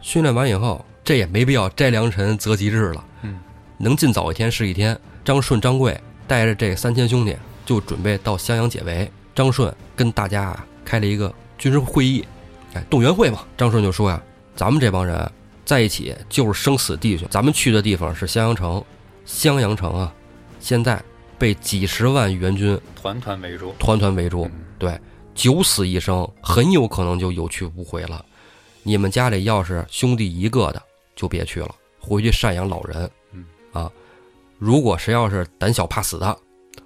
[0.00, 3.40] 训练完以后，这也没必要摘良辰择吉日了，嗯，
[3.78, 4.96] 能尽早一天是一天。
[5.24, 9.10] 张顺、张贵带着这三千兄弟就准备到襄阳解围。
[9.34, 12.24] 张顺跟大家啊开了一个军事会议，
[12.74, 13.44] 哎，动员会嘛。
[13.56, 14.22] 张顺就说呀
[14.54, 15.30] ：“咱们这帮人
[15.64, 18.82] 在一起就是生死弟兄，咱们去的地方是襄阳城，
[19.24, 20.14] 襄阳城啊，
[20.60, 21.02] 现在
[21.38, 23.74] 被几十万援军团团围住。
[23.78, 25.00] 团团围住，嗯对，
[25.34, 28.24] 九死一生，很有可能就有去无回了。
[28.82, 30.82] 你们家里要是兄弟一个的，
[31.14, 33.10] 就别去了，回去赡养老人。
[33.32, 33.90] 嗯啊，
[34.58, 36.38] 如果谁要是胆小怕死的，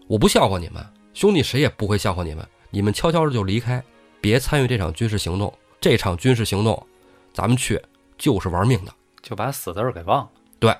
[0.09, 3.83] 我不笑话你们，兄弟谁也不会笑话你们，你们悄悄的就离开，
[4.23, 5.53] 别参与这场军事行动。
[5.79, 6.87] 这场军事行动，
[7.35, 7.79] 咱们去
[8.17, 8.95] 就是玩命的。
[9.21, 10.31] 就把死字儿给忘了。
[10.61, 10.75] 对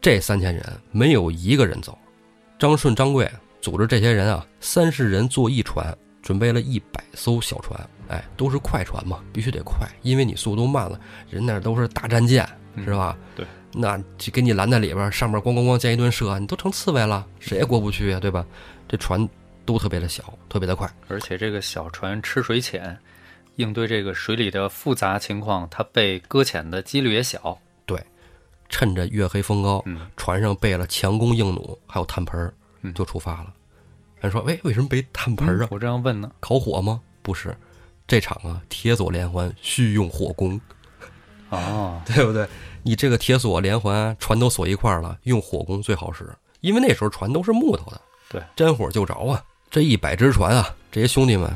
[0.00, 1.96] 这三千人没有一个人走，
[2.58, 10.98] 张顺、张贵组织这些人啊，三十人坐一船，准备了一百艘小船，哎，都是快船嘛，必须得快，因为你速度慢了，
[11.28, 13.16] 人那都是大战舰，嗯是吧？
[13.36, 18.44] 对，那就给你拦在里边，上面咣咣咣箭一顿射，你都成刺猬了，谁也过不去呀，对吧？
[18.88, 19.28] 这船
[19.70, 22.98] 都特别的小，特别的快，而且这个小船吃水浅，
[23.54, 27.56] 应对这个水里的复杂情况，它被搁浅的几率也小。
[27.86, 28.02] 对
[28.68, 32.52] 趁着月黑风高，嗯船上备了强弓硬弩，还有炭盆儿
[32.82, 33.54] 嗯就出发了。
[34.20, 35.68] 人说，喂，为什么备炭盆儿啊？
[35.70, 36.32] 我这样问呢。
[36.40, 37.00] 烤火吗？
[37.22, 37.56] 不是，
[38.08, 40.60] 这场啊，铁索连环需用火攻，
[41.50, 42.48] 哦，对不对？
[42.82, 46.28] 你这个铁索连环船都锁一块儿了，用火攻最好使，
[46.60, 49.44] 因为那时候船都是木头的，对，沾火就着啊。
[49.70, 51.48] 这一百只船啊，这些兄弟们，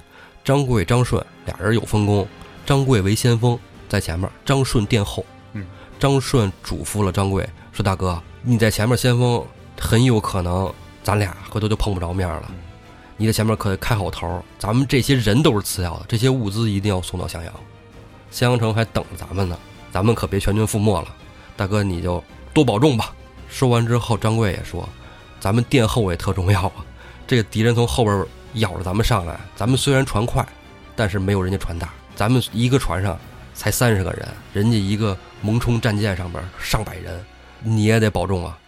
[0.44, 2.24] 张贵、张顺俩人有分工，
[2.64, 5.26] 张贵为先锋，在前面，张顺殿后。
[5.52, 5.66] 嗯，
[5.98, 9.44] 张顺嘱咐了张贵说：“大哥，你在前面先锋，
[9.80, 10.72] 很有可能
[11.02, 12.44] 咱俩回头就碰不着面了。
[12.50, 12.54] 嗯
[13.16, 17.54] 你在前面可得开好头，咱们这些人都是次要的，这些物资一定要送到襄阳，
[18.32, 19.56] 襄阳城还等着咱们呢，
[19.92, 21.14] 咱们可别全军覆没了。
[21.56, 22.22] 大哥，你就
[22.52, 23.12] 多保重吧。”
[23.48, 24.88] 说完之后，张贵也说
[25.38, 26.84] ：“咱们殿后也特重要啊，
[27.26, 30.46] 这个敌人从后边咬着咱们上来，咱们虽然船快，
[30.94, 33.18] 但是没有人家船大，咱们一个船上
[33.54, 37.24] 才三十个人，人家一个蒙冲战舰上边上百人，
[37.62, 38.58] 你也得保重啊。”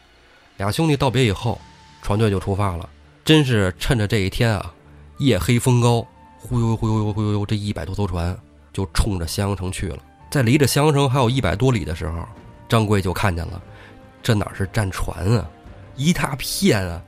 [0.57, 1.61] 俩兄弟道别以后，
[2.03, 2.89] 船队就出发了。
[3.25, 4.73] 真是趁着这一天啊，
[5.19, 6.07] 夜黑风高，
[6.39, 8.35] 忽悠忽悠忽悠忽悠，这一百多艘船
[8.73, 9.99] 就冲着襄阳城去了。
[10.31, 12.27] 在离着襄阳城还有一百多里的时候，
[12.69, 13.61] 张贵就看见了，
[14.23, 15.47] 这哪是战船啊，
[15.97, 17.03] 一大片啊，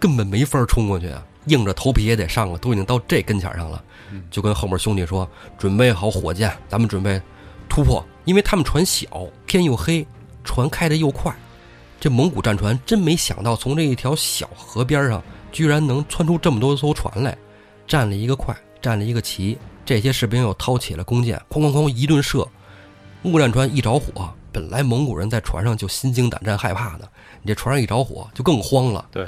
[0.00, 3.84] 根本没法冲过去啊，硬着头皮也得上啊，都已经到这跟前上了，
[4.30, 7.20] 就跟后面兄弟说，准备好火箭，咱们准备
[7.68, 9.06] 突破，因为他们船小，
[9.46, 10.04] 天又黑，
[10.42, 11.32] 船开得又快，
[12.00, 17.36] 这蒙古战船真没想到从这一条小河边上，居然能窜出这么多艘船来，
[17.86, 19.56] 站了一个快，站了一个齐。
[19.84, 22.46] 这些士兵又掏起了弓箭，哐哐哐一顿射。
[23.22, 27.06] 木战船一着火，本来蒙古人在船上就心惊胆战、害怕的，
[27.42, 29.04] 你这船上一着火就更慌了。
[29.10, 29.26] 对，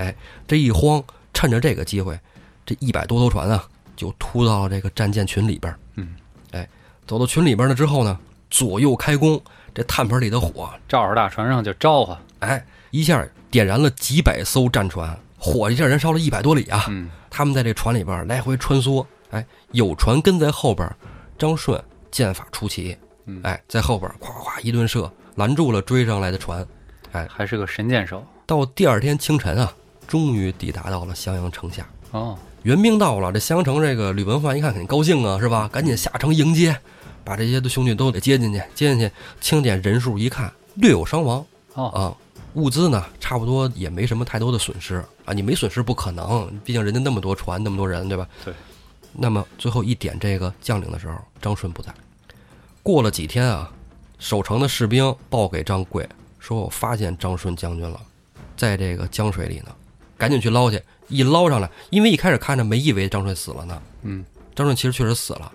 [0.00, 0.14] 哎，
[0.48, 1.02] 这一慌，
[1.34, 2.18] 趁着这个机会，
[2.64, 3.62] 这一百多艘船啊，
[3.94, 5.74] 就突到了这个战舰群里边。
[5.96, 6.16] 嗯，
[6.52, 6.66] 哎，
[7.06, 9.38] 走到群里边了之后呢，左右开弓，
[9.74, 16.86] 这炭盆里的火照着大船上就招呼，哎，一下点燃了几百艘战船，火一下燃烧了一百多里啊。
[16.88, 19.04] 嗯，他们在这船里边来回穿梭。
[19.32, 20.90] 哎，有船跟在后边，
[21.38, 22.96] 张顺剑法出奇，
[23.44, 26.66] 哎，在后边咵咵一顿射，拦住了追上来的船，
[27.12, 28.26] 哎，还是个神箭手。
[28.44, 29.72] 到第二天清晨啊，
[30.10, 31.88] 终于抵达到了襄阳城下。
[32.10, 35.68] 哦，援兵到了，这襄阳城这个吕文焕一看肯定高兴啊，是吧？
[35.72, 36.76] 赶紧下城迎接，
[37.22, 41.46] 把这些的兄弟都给接进去，接进去清点人数，一看略有伤亡。
[41.74, 42.12] 哦啊，
[42.54, 48.26] 物资呢差不多也没什么太多的损失啊，你没损失不可能，毕竟人家那么多船，那么多人，对吧？
[48.44, 48.52] 对。
[49.12, 51.92] 那么最后一点这个将领的时候，张顺不在。
[52.82, 53.70] 过了几天啊，
[54.18, 58.00] 守城的士兵报给张贵说：“我发现张顺将军了，
[58.56, 59.66] 在这个江水里呢，
[60.20, 60.80] 赶紧去捞去。
[61.08, 63.82] 一捞上来，因为一开始看着没以为张顺死了呢。
[64.02, 65.50] 嗯，张顺其实确实死了。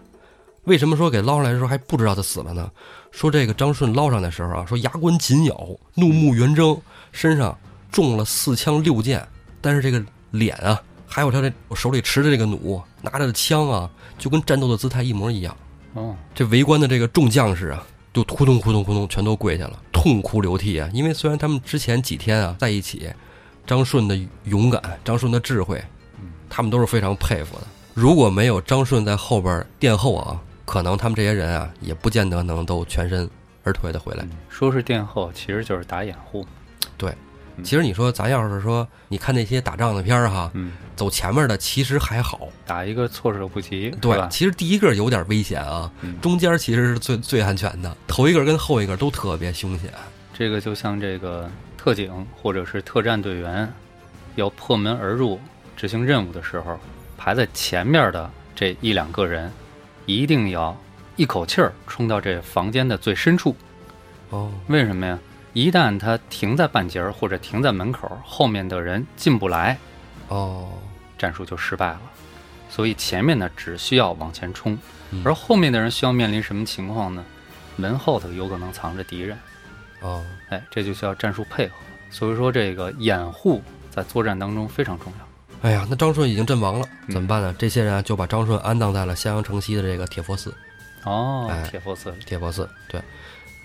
[0.63, 2.69] 为什么说给捞上来的时候还不知道他死了呢？
[3.11, 6.75] 说这个张顺捞上来的时候啊，说牙关紧咬，怒目圆睁，
[7.11, 7.57] 身上
[7.91, 9.25] 中了四枪六箭，
[9.61, 15.55] 但是这个脸啊。”还有他这手里持着这个弩，拿着的枪啊，就跟战斗的姿态一模一样。
[15.93, 20.89] 哦，这围观的这个众将士啊，就扑通扑通扑通，全都跪下了，痛哭流涕啊！
[20.91, 23.09] 因为虽然他们之前几天啊在一起，
[23.65, 25.83] 张顺的勇敢，张顺的智慧，
[26.49, 27.63] 他们都是非常佩服的。
[27.93, 33.29] 如果没有张顺在后边殿后啊，可能他们这些人啊，也不见得能都全身
[33.63, 34.27] 而退的回来。
[34.49, 36.45] 说是殿后，其实就是打掩护。
[36.97, 37.13] 对。
[37.63, 40.51] 其实你说，咱要是说，你看那些打仗的片儿哈，
[40.93, 44.27] 走前面的其实还好，打一个措手不及，对？
[44.29, 45.89] 其实第一个有点危险啊，
[46.21, 49.89] 中间其实是最最安全的，头一个跟后一个都特别凶险。
[50.33, 51.49] 这个就像这个
[51.85, 53.71] 特警或者是特战队员
[54.33, 55.39] 要破门而入
[55.77, 56.79] 执行任务的时候，
[57.15, 59.51] 排在前面的这一两个人，
[60.07, 60.75] 一定要
[61.15, 63.55] 一口气儿冲到这房间的最深处。
[64.31, 65.19] 哦，为什么呀？
[65.53, 69.77] 一旦他停在半截儿或者停在门口，后面的人进不来，
[70.29, 70.67] 哦，
[71.19, 72.01] 战术就失败了。
[72.67, 74.75] 所以前面呢只需要往前冲，
[75.23, 77.23] 而后面的人需要面临什么情况呢？
[77.75, 79.37] 门后头有可能藏着敌人，
[80.05, 81.73] 哦，哎，这就需要战术配合。
[82.11, 85.25] 所以说这个掩护在作战当中非常重要。
[85.61, 87.55] 哎呀，那张顺已经阵亡了，怎么办呢？
[87.57, 90.53] 这些人就把张顺安葬在了襄阳城西的这个铁佛寺。
[91.03, 93.01] 哦，铁佛寺，铁佛寺，对。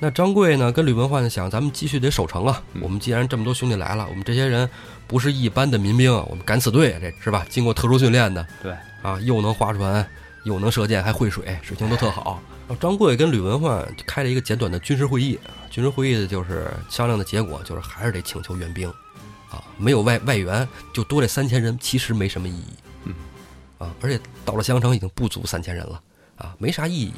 [0.03, 0.72] 那张贵呢？
[0.72, 2.62] 跟吕文焕想，咱们继续得守城啊。
[2.81, 4.66] 我们既然这么多兄弟来了，我们这些人
[5.07, 7.44] 不是一般的民兵，我们敢死队，这是吧？
[7.50, 8.72] 经过特殊训练的，对
[9.03, 10.07] 啊，又能划船，
[10.44, 12.40] 又能射箭，还会水，水性都特好。
[12.76, 15.38] 张贵跟吕文焕开了一个简短的军事会议，
[15.70, 18.88] 军事会议的就是商量的结果，就是还是得请求援兵，
[19.50, 23.14] 啊，没有外外援，就多这三千人，其实没什么意义，嗯，
[23.78, 26.00] 啊，而且到了襄城已经不足三千人了，
[26.37, 27.12] 啊，没啥意义。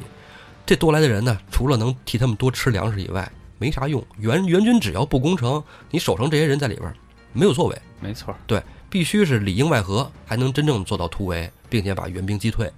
[0.65, 4.05] 这多来的人呢，除了能替他们多吃粮食以外，没啥用。
[4.19, 6.95] 援援军只要不攻城，你守城这些人在里边
[7.33, 7.83] 没有作为。
[8.01, 12.73] 没错，对，必须是里应外合，还能真正做到突围，并且把援兵击退。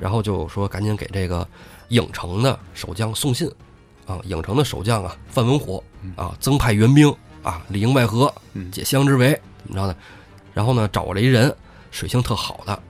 [0.00, 1.46] 然后就说赶紧给这个
[1.90, 3.50] 郢城的守将送信，
[4.06, 5.82] 啊，郢城的守将啊，范文火
[6.16, 8.32] 啊，增派援兵啊，里应外合，
[8.70, 9.96] 解襄之围，怎么着呢？
[10.52, 11.54] 然后呢，找了一人
[11.90, 12.82] 水性特好的，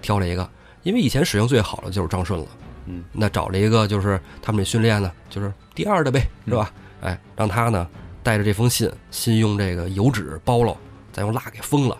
[0.00, 0.48] 挑了一个，
[0.82, 2.46] 因为以前水性最好的就是张顺了。
[2.86, 6.72] 嗯，那找了一个，就是他们这训练呢，就是第二的呗，是吧？
[7.02, 7.86] 哎，让他呢
[8.22, 10.76] 带着这封信，信用这个油纸包了，
[11.12, 11.96] 再用蜡给封了，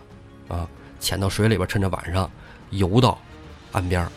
[0.47, 0.67] 啊，
[0.99, 2.29] 潜到水里边，趁着晚上
[2.71, 3.17] 游到
[3.71, 4.11] 岸边，嗯，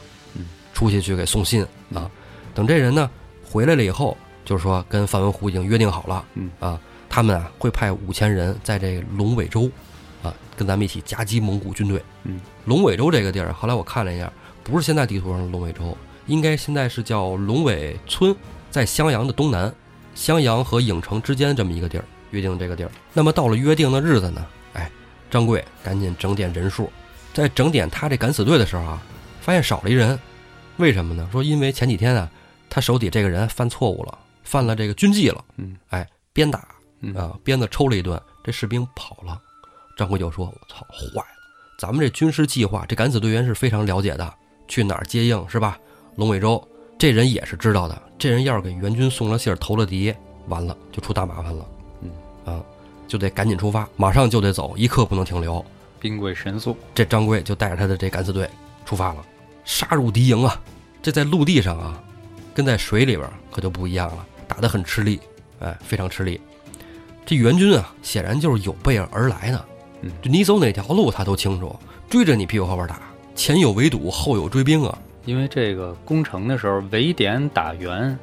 [0.74, 2.10] 出去去给送信啊。
[2.54, 3.08] 等这人呢
[3.42, 9.70] 回来了以后，就是说跟范文虎已经约定好了，嗯啊，他们啊会派五千人在这龙尾洲，
[10.22, 12.02] 啊，跟咱们一起夹击蒙古军队。
[12.24, 14.30] 嗯，龙尾洲这个地儿，后来我看了一下，
[14.62, 15.96] 不是现在地图上的龙尾洲。
[16.26, 18.34] 应该现在是叫龙尾村，
[18.70, 19.70] 在襄阳的东南，
[20.14, 22.90] 襄阳和郢城之间这么一个地儿，约定这个地儿。
[23.12, 24.90] 那么到了约定的日子呢，哎，
[25.30, 26.90] 张贵赶紧整点人数，
[27.34, 29.02] 在整点他这敢死队的时候啊，
[29.42, 30.18] 发现少了一人，
[30.76, 31.28] 为什么呢？
[31.30, 32.30] 说因为前几天啊，
[32.68, 36.66] 他手底这个人犯错误了，犯了这个军纪了，嗯，哎，鞭打
[37.00, 39.40] 嗯啊，鞭子抽了一顿，这士兵跑了。
[39.96, 41.26] 张贵就说：“我操，坏了！
[41.78, 44.34] 咱们这军事计划，这敢死队员是非常了解的，
[44.66, 45.78] 去哪儿接应是吧？
[46.16, 46.62] 龙尾洲
[46.98, 50.12] 这人也是知道的，这人要是给援军送了信儿，投了敌，
[50.48, 51.66] 完了就出大麻烦了。
[52.02, 52.10] 嗯，
[52.44, 52.64] 啊，
[53.06, 55.64] 就得赶紧出发，马上就得走，一刻不能停留。
[56.00, 58.50] 兵贵神速，这张贵就带着他的这敢死队
[58.84, 59.24] 出发了，
[59.64, 60.60] 杀入敌营啊！
[61.02, 62.02] 这在陆地上啊，
[62.54, 65.20] 跟在水里边可就不一样了，打得很吃力，
[65.60, 66.40] 哎，非常吃力。
[67.26, 69.64] 这援军啊，显然就是有备而来的，
[70.02, 71.74] 嗯就你走哪条路他都清楚，
[72.08, 73.00] 追着你屁股后边打，
[73.34, 74.98] 前有围堵，后有追兵啊。
[75.24, 78.18] 因为这个攻城的时候围点打援，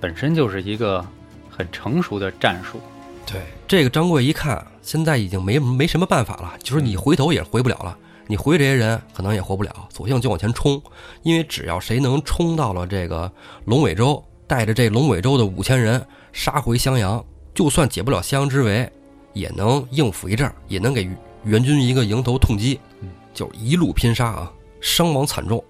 [0.00, 1.04] 本身就是一个
[1.50, 2.80] 很成熟的战术。
[3.26, 10.82] 对，这个张贵一看，现在已经没没什么办法了，就是你回头也回不了了，你回这些人可能也活不了，索性就往前冲，
[11.22, 13.30] 因为只要谁能冲到了这个
[13.64, 18.90] 龙尾洲，带着这龙尾洲的五千人杀回襄阳，就算解不了襄阳之围，
[19.32, 21.08] 也能应付一阵儿，也能给
[21.44, 25.62] 援军一个迎头痛击，嗯就一路拼杀啊，伤亡惨重，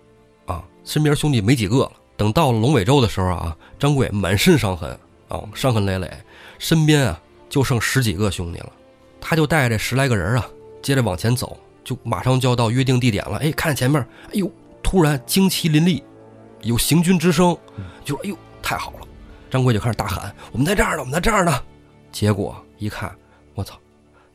[0.46, 1.92] 啊，身边兄弟没几个了。
[2.16, 6.10] 等到了龙尾洲的时候啊，张贵满身伤痕啊，伤痕累累，
[6.58, 8.72] 身边啊就剩十几个兄弟了，
[9.20, 10.46] 他就带着十来个人啊，
[10.80, 11.54] 接着往前走，
[11.86, 13.38] 就马上就要到约定地点了。
[13.38, 14.50] 哎，看前面，哎呦，
[14.82, 16.02] 突然旌旗林立，
[16.62, 17.56] 有行军之声，
[18.04, 19.06] 就哎呦，太好了！
[19.48, 21.62] 张贵就开始大喊：“我们在这儿呢，我们在这儿呢！”
[22.10, 23.14] 结果一看，
[23.54, 23.76] 我操，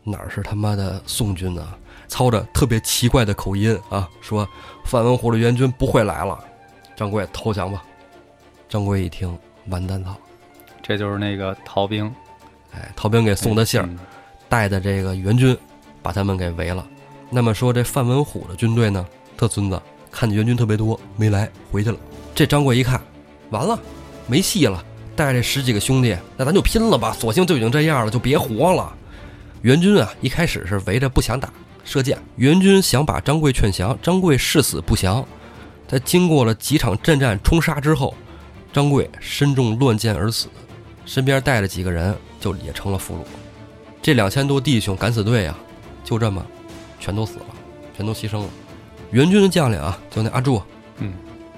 [0.02, 1.68] 哪儿是他妈的宋军呢？
[2.08, 4.48] 操着特别奇怪的口音啊，说
[4.86, 6.40] 范文虎的援军不会来了，
[6.96, 7.84] 张贵投降吧。
[8.70, 9.38] 张贵一听，
[9.68, 10.18] 完蛋了！
[10.82, 12.10] 这就是那个逃兵
[12.74, 14.00] 哎，逃兵给送的信儿，嗯
[14.48, 15.58] 带的这个援军，
[16.02, 16.88] 把他们给围了。
[17.34, 19.06] 那么说这范文虎的军队呢，
[19.38, 21.98] 特孙子看见援军特别多，没来，回去了。
[22.36, 23.02] 这张贵一看，
[23.52, 23.80] 完了，
[24.28, 24.84] 没戏了，
[25.16, 28.94] 带这十几个兄弟，那咱就拼了吧，索性就已经这样了，就别活了。
[29.62, 31.50] 援军啊，一开始是围着不想打，
[31.86, 32.18] 射箭。
[32.36, 35.26] 援军想把张贵劝降，张贵誓死不降。
[35.88, 38.14] 在经过了几场阵战冲杀之后，
[38.74, 40.48] 张贵身中乱箭而死，
[41.06, 43.20] 身边带着几个人就也成了俘虏。
[44.02, 45.58] 这两千多弟兄敢死队啊，
[46.04, 46.46] 就这么
[47.02, 47.48] 全都死了，
[47.98, 48.48] 全都牺牲了。
[49.10, 50.62] 援军的将领啊，就那阿柱，
[51.00, 51.12] 嗯，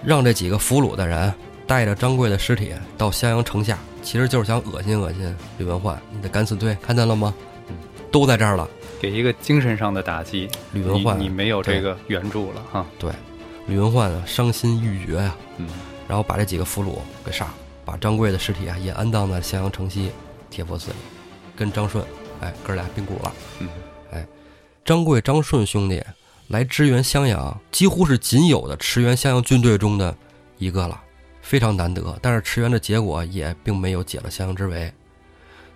[0.03, 1.32] 让这几个俘虏的人
[1.67, 6.01] 带着张贵的尸体到襄阳城下，其实就是想恶心恶心吕文焕。
[6.12, 7.32] 你的敢死队看见了吗？
[7.67, 7.75] 嗯，
[8.12, 8.67] 都在这儿了。
[8.99, 10.49] 给一个精神上的打击。
[10.71, 12.86] 吕文焕你你没有这个援助了哈。
[12.97, 13.12] 对
[13.67, 15.67] 吕文焕啊，伤心欲绝呀、嗯，
[16.08, 17.53] 然后把这几个俘虏给杀了，
[17.86, 20.10] 把张贵的尸体啊也安葬在襄阳城西
[20.49, 20.97] 铁佛寺里，
[21.56, 22.03] 跟张顺，
[22.41, 23.32] 哎，哥俩并骨了。
[23.60, 23.67] 嗯，
[24.85, 26.03] 张贵、张顺兄弟
[26.49, 30.13] 来支援襄阳，几乎是仅有的驰援襄阳军队中的
[30.57, 31.01] 一个了，
[31.41, 32.17] 非常难得。
[32.21, 34.93] 但是驰援的结果也并没有解了襄阳之围。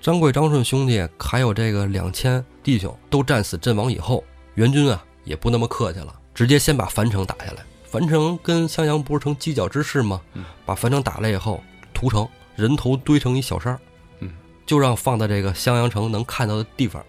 [0.02, 4.22] 张贵、张顺兄弟还有这个两千弟兄都战死阵亡以后，
[4.56, 7.64] 援军啊也不那么客气了，直接先把樊城打下来。
[7.86, 10.44] 樊城跟襄阳不是成犄角之势吗嗯？
[10.66, 13.80] 把樊城打了以后，屠城，人头堆成一小山儿
[14.20, 14.34] 嗯，
[14.66, 17.02] 就让放在这个襄阳城能看到的地方。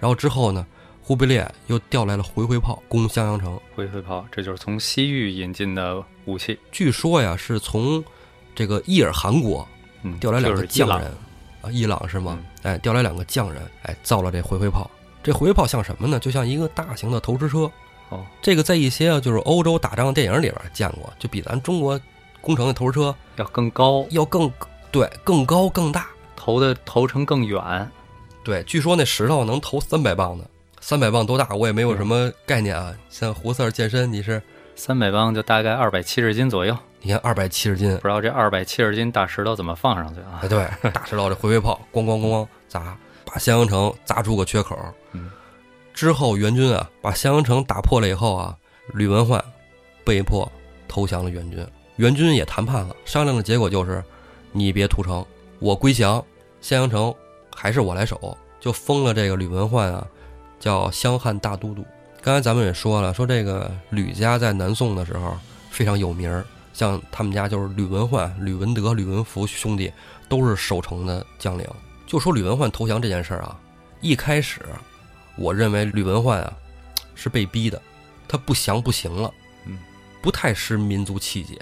[0.00, 0.66] 然后之后呢，
[1.08, 3.58] 忽必烈又调来了回回炮攻襄阳城。
[3.74, 6.58] 回回炮，这就是从西域引进的武器。
[6.70, 8.04] 据说呀，是从
[8.54, 9.66] 这个伊尔汗国
[10.02, 11.10] 嗯，调来两个匠人，
[11.62, 12.38] 啊，伊朗是吗？
[12.62, 14.90] 哎，调来两个匠人，哎，造了这回回炮。
[15.22, 16.18] 这回回炮像什么呢？
[16.18, 17.60] 就像一个大型的投石车。
[18.10, 21.98] 哦，这个在一些啊，就是欧洲打仗电影里边见过，就比咱中国
[22.42, 24.52] 工程的投石车要更高，要更
[24.92, 26.08] 对更高更大。
[26.36, 27.90] 投的投程更远。
[28.44, 30.44] 对，据说那石头能投三百磅呢，
[30.80, 31.48] 三百磅多大？
[31.54, 32.94] 我也没有什么概念啊。
[33.08, 34.42] 像胡四儿健身，你是
[34.74, 40.48] 三百磅就大概二百七十斤左右，你看二百七十斤，不知道这二百七十斤大石头怎么放上去啊哎，？
[40.48, 44.78] 对，大石头这回回炮，咣咣咣咣砸，把襄阳城砸出个缺口。
[45.12, 45.30] 嗯，
[45.92, 48.56] 之后援军啊，把襄阳城打破了以后啊，
[48.94, 49.42] 吕文焕
[50.04, 50.50] 被迫
[50.86, 51.66] 投降了援军。
[51.96, 54.02] 援军也谈判了，商量的结果就是，
[54.52, 55.26] 你别屠城，
[55.58, 56.24] 我归降，
[56.60, 57.12] 襄阳城
[57.52, 60.06] 还是我来守，就封了这个吕文焕啊，
[60.58, 61.84] 叫襄汉大都督。
[62.20, 65.36] 刚才咱们也说了，说这个吕家在南宋的时候
[65.70, 69.92] 非常有名儿，像他们家就是吕文焕、吕文德、吕文福兄弟
[70.28, 71.66] 都是守城的将领。
[72.06, 73.58] 就说吕文焕投降这件事儿啊，
[74.00, 74.62] 一开始
[75.36, 76.52] 我认为吕文焕啊
[77.14, 77.80] 是被逼的，
[78.26, 79.32] 他不降不行了，
[79.66, 79.78] 嗯，
[80.20, 81.58] 不太失民族气节。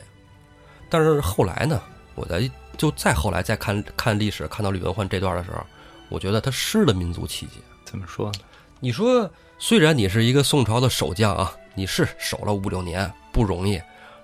[0.88, 1.80] 但是后来呢，
[2.14, 5.64] 我在就再后来再看看历史，看到吕文焕这段的时候，
[6.09, 7.55] 我觉得他失了民族气节。
[7.84, 8.38] 怎么说呢？
[8.80, 13.80] 你说，虽然你是一个宋朝的守将啊，你是守了五六年不容易，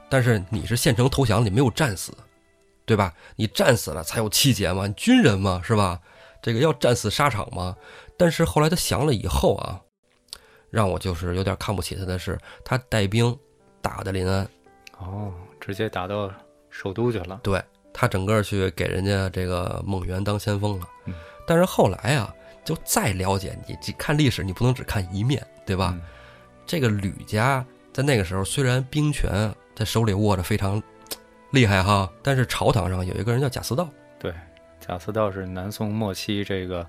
[0.09, 2.13] 但是你是献城投降，你没有战死，
[2.85, 3.15] 对对吧？
[3.37, 5.99] 你战死了才有气节嘛，你军人嘛，是吧？
[6.43, 7.75] 这个要战死沙场嘛。
[8.19, 9.81] 但是后来他降了以后啊，
[10.69, 13.35] 让我就是有点看不起他的是，他带兵
[13.81, 14.47] 打的临安，
[14.99, 16.31] 哦，直接打到
[16.69, 17.41] 首都去了。
[17.43, 20.87] 对他整个去给人家这个蒙元当先锋了。
[21.07, 21.15] 嗯
[21.47, 22.33] 但是后来啊，
[22.65, 25.93] 就再了解你，你看历史，你不能只看一面，对吧？
[25.95, 26.03] 嗯
[26.65, 30.81] 这个吕家在那个时候虽然兵权在手里握着非常
[31.51, 33.89] 厉害哈，但是朝堂上有一个人叫贾似道，
[34.19, 34.33] 对，
[34.81, 36.87] 贾似道是南宋末期这个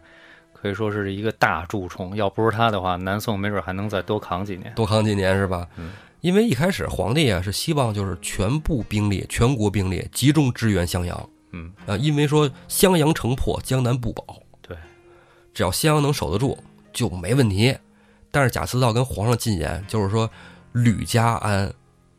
[0.53, 4.71] 可以说是一个大蛀虫，要不是他的话，南宋没准还能再多扛几年。
[4.75, 5.67] 多扛几年是吧？
[5.77, 14.37] 嗯因为一开始皇帝啊是希望就是全部兵力、全国兵力集中支援襄阳，嗯，啊，因为说襄阳城破，江南不保，对，
[15.53, 16.57] 只要襄阳能守得住
[16.91, 17.75] 就没问题。
[18.31, 20.29] 但是贾似道跟皇上进言，就是说
[20.71, 21.71] 吕家安，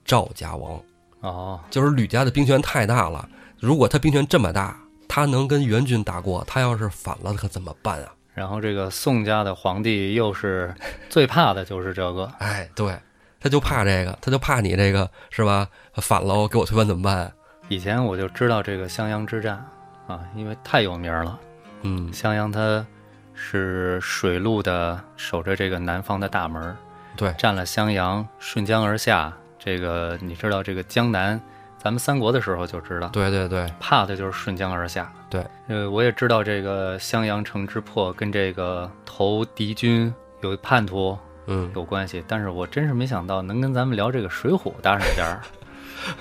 [0.04, 0.80] 赵家亡，
[1.20, 3.28] 哦，就是吕家的兵权太大了。
[3.58, 4.78] 如果他兵权这么大，
[5.08, 8.14] 他能跟元军打过，他要是反了可怎么办啊？
[8.32, 10.74] 然后这个宋家的皇帝又是
[11.08, 12.96] 最怕的就是这个，哎，对，
[13.40, 15.68] 他就怕这个，他就怕你这个是吧？
[15.94, 17.32] 反了，给我推翻怎么办？
[17.68, 19.64] 以前我就知道这个襄阳之战
[20.06, 21.38] 啊，因为太有名了。
[21.82, 22.86] 嗯，襄阳它
[23.34, 26.76] 是水陆的守着这个南方的大门儿，
[27.16, 29.32] 对，占了襄阳，顺江而下。
[29.58, 31.40] 这个你知道，这个江南，
[31.78, 35.10] 咱们三国的时候就知道，对对对怕的就是顺江而下。
[35.30, 40.12] 对，呃，我也知道这个襄阳城之破跟这个投敌军
[40.42, 41.16] 有叛徒
[41.46, 45.40] 嗯，有关系，但是我真是没想到能跟咱们聊这个水浒搭上边儿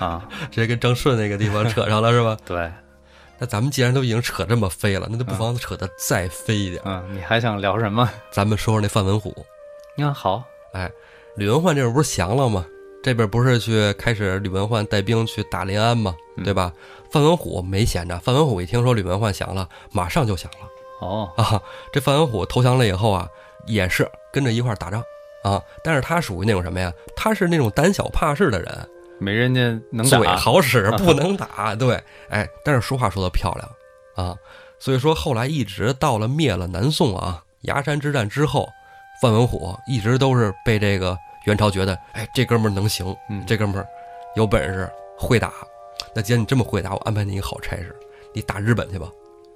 [0.04, 0.26] 啊。
[0.50, 2.36] 直接跟张顺那个地方扯上了是吧？
[2.46, 2.72] 对，
[3.38, 6.82] 那咱们既然都已经扯这么飞了，那就不妨扯得再飞一点。
[6.84, 8.08] 嗯，你还想聊什么？
[8.30, 9.34] 咱们说说那范文虎，
[9.96, 10.90] 你看好，哎，
[11.36, 12.64] 吕文焕这边不是降了吗？
[13.02, 16.14] 这边不是去开始吕文焕带兵去打临安吗？
[16.36, 16.72] 嗯对吧？
[17.10, 20.68] 范文虎没闲着，范文虎一听说吕文焕降了，马上就降了
[21.00, 21.60] 哦， 啊。
[21.92, 23.28] 这范文虎投降了以后啊，
[23.66, 25.04] 也是跟着一块儿打仗
[25.44, 26.92] 啊，但是他属于那种什么呀？
[27.14, 29.60] 他是那种胆小怕事的人，没人家
[29.90, 33.68] 能嘴打，好使不能打， 对，哎，但是说话说的漂亮
[34.28, 34.36] 啊，
[34.78, 38.68] 所以说后来一直到了灭了南宋啊，崖山之战之后，
[39.22, 43.86] 范文虎一直都是被这个元朝觉得，哎，这哥们儿能行，嗯，这哥们儿
[44.36, 45.52] 有本事，会打。
[46.14, 47.94] 那既然你这么会打，我安排你一个好差事，
[48.34, 49.08] 你打日本去吧。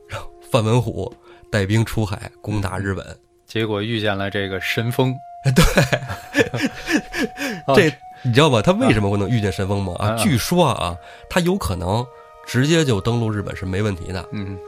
[0.09, 1.13] 然 后范文虎
[1.51, 3.05] 带兵出海攻打日本，
[3.47, 5.15] 结果遇见了这个神风，
[5.55, 5.65] 对。
[7.75, 7.93] 这
[8.23, 8.61] 你知道吧？
[8.63, 9.95] 他为什么会能遇见神风吗？
[9.99, 10.97] 啊，啊据说啊，
[11.31, 12.05] 他有可能
[12.47, 14.29] 直接就登陆日本是没问题的。
[14.33, 14.59] 嗯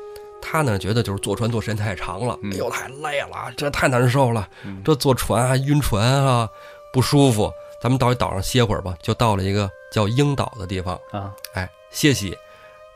[0.43, 6.49] 他呢觉得就是坐船坐时间太长了，嗯哎呦太累了，这太难受了，嗯这坐船啊晕船啊
[6.95, 8.95] 不舒服，咱们到一岛上歇会儿吧。
[9.03, 12.37] 就到了一个叫鹰岛的地方，啊，哎歇息。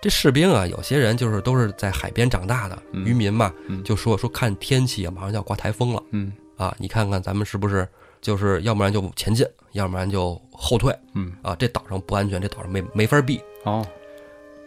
[0.00, 7.86] 这士兵啊，有些人就是都是在海边长大的嗯渔民嘛，嗯就说说看天气啊，马上就要刮台风了嗯啊，你看看咱们是不是
[8.24, 11.54] 就是要不然就前进，要不然就后退嗯，啊？
[11.58, 13.38] 这岛上不安全，这岛上没没法避。
[13.64, 13.86] 哦，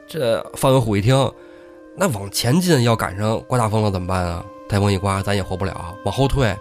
[0.08, 1.16] 这范文虎一听，
[1.96, 4.46] 那往前进要赶上刮大风了怎么办啊？
[4.70, 5.74] 台风一刮，咱也活不了；
[6.06, 6.56] 往后退，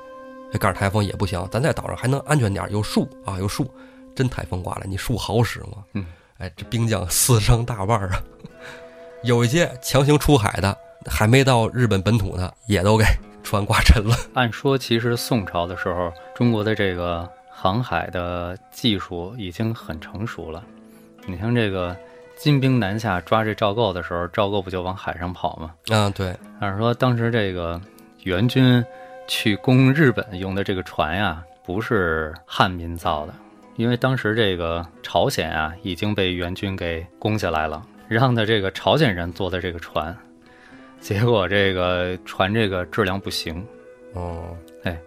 [0.51, 1.47] 这赶上台风也不行。
[1.51, 3.71] 咱在岛上还能安全点儿，有树啊，有树。
[4.15, 5.85] 真台风刮来，你树好使吗？
[5.93, 6.07] 嗯，
[6.39, 8.23] 哎，这兵将 死伤大半儿啊。
[9.23, 10.79] 有一些强行出海的，
[11.09, 13.05] 还没到日本本土呢，也都给
[13.43, 14.15] 船刮沉了。
[14.35, 20.63] 按说其实宋朝的时候，中国的这个航海的技术已经很成熟了。
[21.27, 21.97] 你像这个
[22.37, 25.73] 金兵南下抓这赵构的时候，赵构不就往海上跑吗？
[25.89, 27.81] 啊，对，但是说当时这个
[28.25, 28.85] 元军
[29.27, 33.35] 去攻日本用的这个船呀，不是汉民造的，
[33.77, 40.17] 因为当时这个朝鲜啊已经被元军给攻下来了，让的这个朝鲜人坐的这个船，
[41.01, 43.65] 结果这个船这个质量不行，
[44.15, 44.99] 哦，哎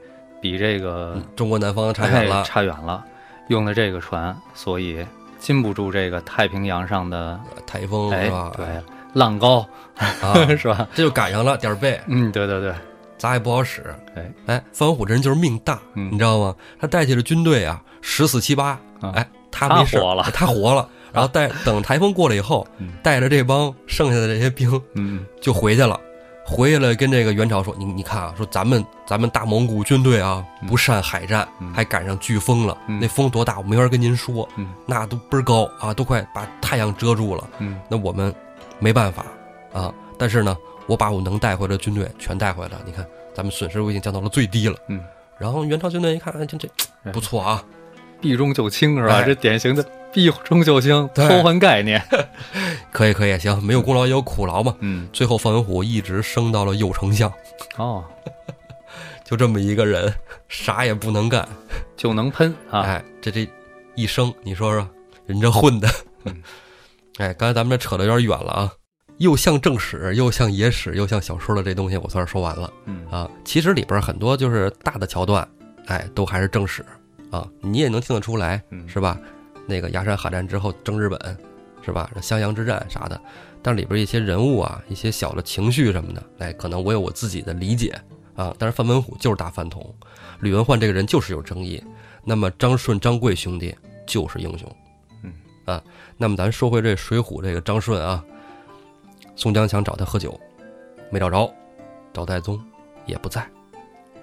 [0.41, 2.43] 比这个嗯中国南方差远哎了。
[2.43, 3.03] 差远了，
[3.49, 5.05] 用的这个船，所以
[5.37, 8.29] 禁不住这个太平洋上的台风哎？
[8.55, 8.65] 对
[9.13, 9.67] 浪高、
[9.97, 10.87] 啊， 是吧？
[10.93, 11.99] 这就赶上了点儿背。
[12.07, 12.73] 嗯，对对对，
[13.17, 13.83] 咱也不好使。
[14.15, 16.55] 哎哎，范文虎这人就是命大，嗯你知道吗？
[16.79, 20.87] 他带起了军队啊，十死七八，啊哎，他他没活了他活了。
[21.11, 25.99] 然后带等台风过了以后嗯，带着这帮剩下的这些兵嗯就回去了。
[26.45, 32.75] 回去了，跟这个元朝说：“你你看啊，说咱们咱们大蒙古军队啊，嗯不善海战，嗯还赶上飓风了。
[32.87, 37.47] 嗯那风多大，我没法跟您说，嗯那都倍儿高啊，都快把太阳遮住了。
[37.59, 38.33] 嗯那我们
[38.79, 39.25] 没办法
[39.71, 39.93] 啊。
[40.17, 40.57] 但是呢，
[40.87, 42.81] 我把我能带回来的军队全带回来了。
[42.83, 44.75] 你看，咱们损失已经降到了最低了。
[44.87, 45.03] 嗯，
[45.37, 46.67] 然后元朝军队一看，哎这这
[47.13, 47.63] 不错啊，
[48.21, 49.15] 避重就轻是吧？
[49.15, 52.03] 哎这典型的避重就轻，偷换概念。
[52.91, 54.75] 可以可以，行，没有功劳也有苦劳嘛。
[54.79, 57.31] 嗯，最后范文虎一直升到了右丞相，
[57.77, 58.03] 哦，
[59.23, 60.13] 就这么一个人，
[60.47, 61.47] 啥也不能干。
[61.95, 62.81] 就能喷啊。
[62.81, 63.47] 哎，这这
[63.95, 64.87] 一生，你说说，
[65.25, 65.87] 人这混的
[66.23, 66.35] 嗯。
[67.19, 68.71] 哎，刚才咱们这扯的有点远了啊，
[69.17, 73.29] 又像正史，又像野史，又像小说的这东西，我算是说完了嗯啊。
[73.43, 75.45] 其实里边很多就是大的桥段，
[75.87, 76.83] 哎，都还是正史
[77.31, 79.19] 啊，你也能听得出来，嗯是吧？
[79.67, 81.37] 那个崖山海战之后争日本，
[81.83, 82.09] 是吧？
[82.21, 83.21] 襄阳之战啥的，
[83.61, 87.93] 但里边一些人物啊，一些小的情绪什么的，哎，可能我有我自己的理解
[88.35, 88.53] 啊。
[88.57, 89.93] 但是范文虎就是大饭桶，
[90.39, 91.83] 吕文焕这个人就是有争议，
[92.23, 93.75] 那么张顺、张贵兄弟
[94.07, 94.75] 就是英雄，
[95.23, 95.31] 嗯
[95.65, 95.83] 啊。
[96.17, 98.25] 那么咱说回这《水浒》这个张顺啊，
[99.35, 100.39] 宋江想找他喝酒，
[101.11, 101.53] 没找着，
[102.11, 102.59] 找戴宗
[103.05, 103.47] 也不在，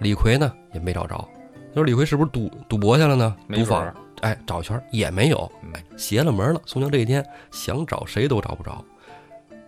[0.01, 1.27] 李逵呢也没找着。
[1.77, 3.37] 你说李逵是不是赌赌博去了呢？
[3.53, 6.61] 赌坊哎，找一圈也没有嗯，哎，邪了门了。
[6.64, 8.83] 宋江这一天想找谁都找不着。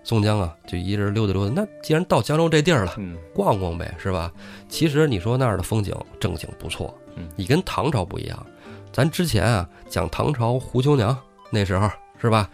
[0.02, 1.52] 宋江啊，就一人溜达溜达。
[1.54, 4.32] 那既然到江州这地儿了，嗯逛逛呗，是吧？
[4.70, 8.46] 其实你说那儿的风景正经不错嗯，你跟唐朝不一样。
[8.90, 11.14] 咱之前啊讲唐朝胡秋娘
[11.50, 12.48] 那时候是吧？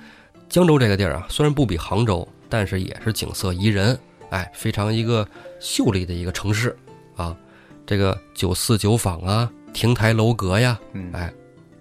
[0.48, 3.96] 江州这个地儿啊，虽然不比杭州，但是也是景色宜人，
[4.30, 5.24] 哎，非常一个
[5.60, 6.83] 秀丽的一个城市啊。
[7.86, 11.32] 这个酒肆酒坊啊，亭台楼阁呀，嗯，哎，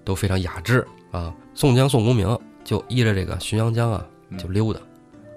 [0.03, 1.33] 都非常雅致啊。
[1.53, 4.79] 宋江、宋公明就依着这个浔阳江啊，嗯就溜达，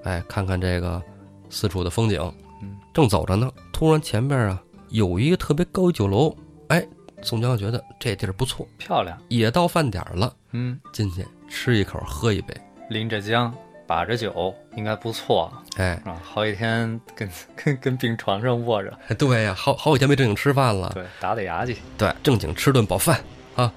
[0.05, 1.03] 哎，看看这个
[1.51, 2.21] 四处的风景
[2.63, 2.77] 嗯。
[2.93, 6.35] 正走着呢，突然前边啊有一个特别高一酒楼，
[6.69, 6.87] 哎，
[7.23, 9.17] 宋江觉得这地儿不错，漂亮。
[9.29, 12.57] 也到饭点了，嗯，进去吃一口，喝一杯，
[12.89, 13.55] 临着江，
[13.87, 16.21] 把着酒，应该不错哎，啊。
[16.23, 21.77] 好几天跟 跟跟病床上卧着，对呀，好好几天没正经吃饭了，对，打打牙祭。
[21.97, 23.21] 对，正经吃顿饱饭
[23.55, 23.73] 啊。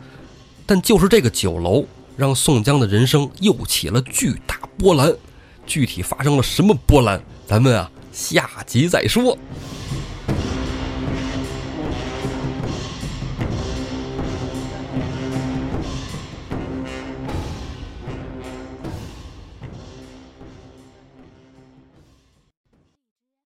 [0.66, 1.86] 但就是这个酒楼，
[2.16, 5.14] 让宋江的人生又起了巨大波澜。
[5.66, 9.38] 具体发生了什么波澜，咱们啊下集再说。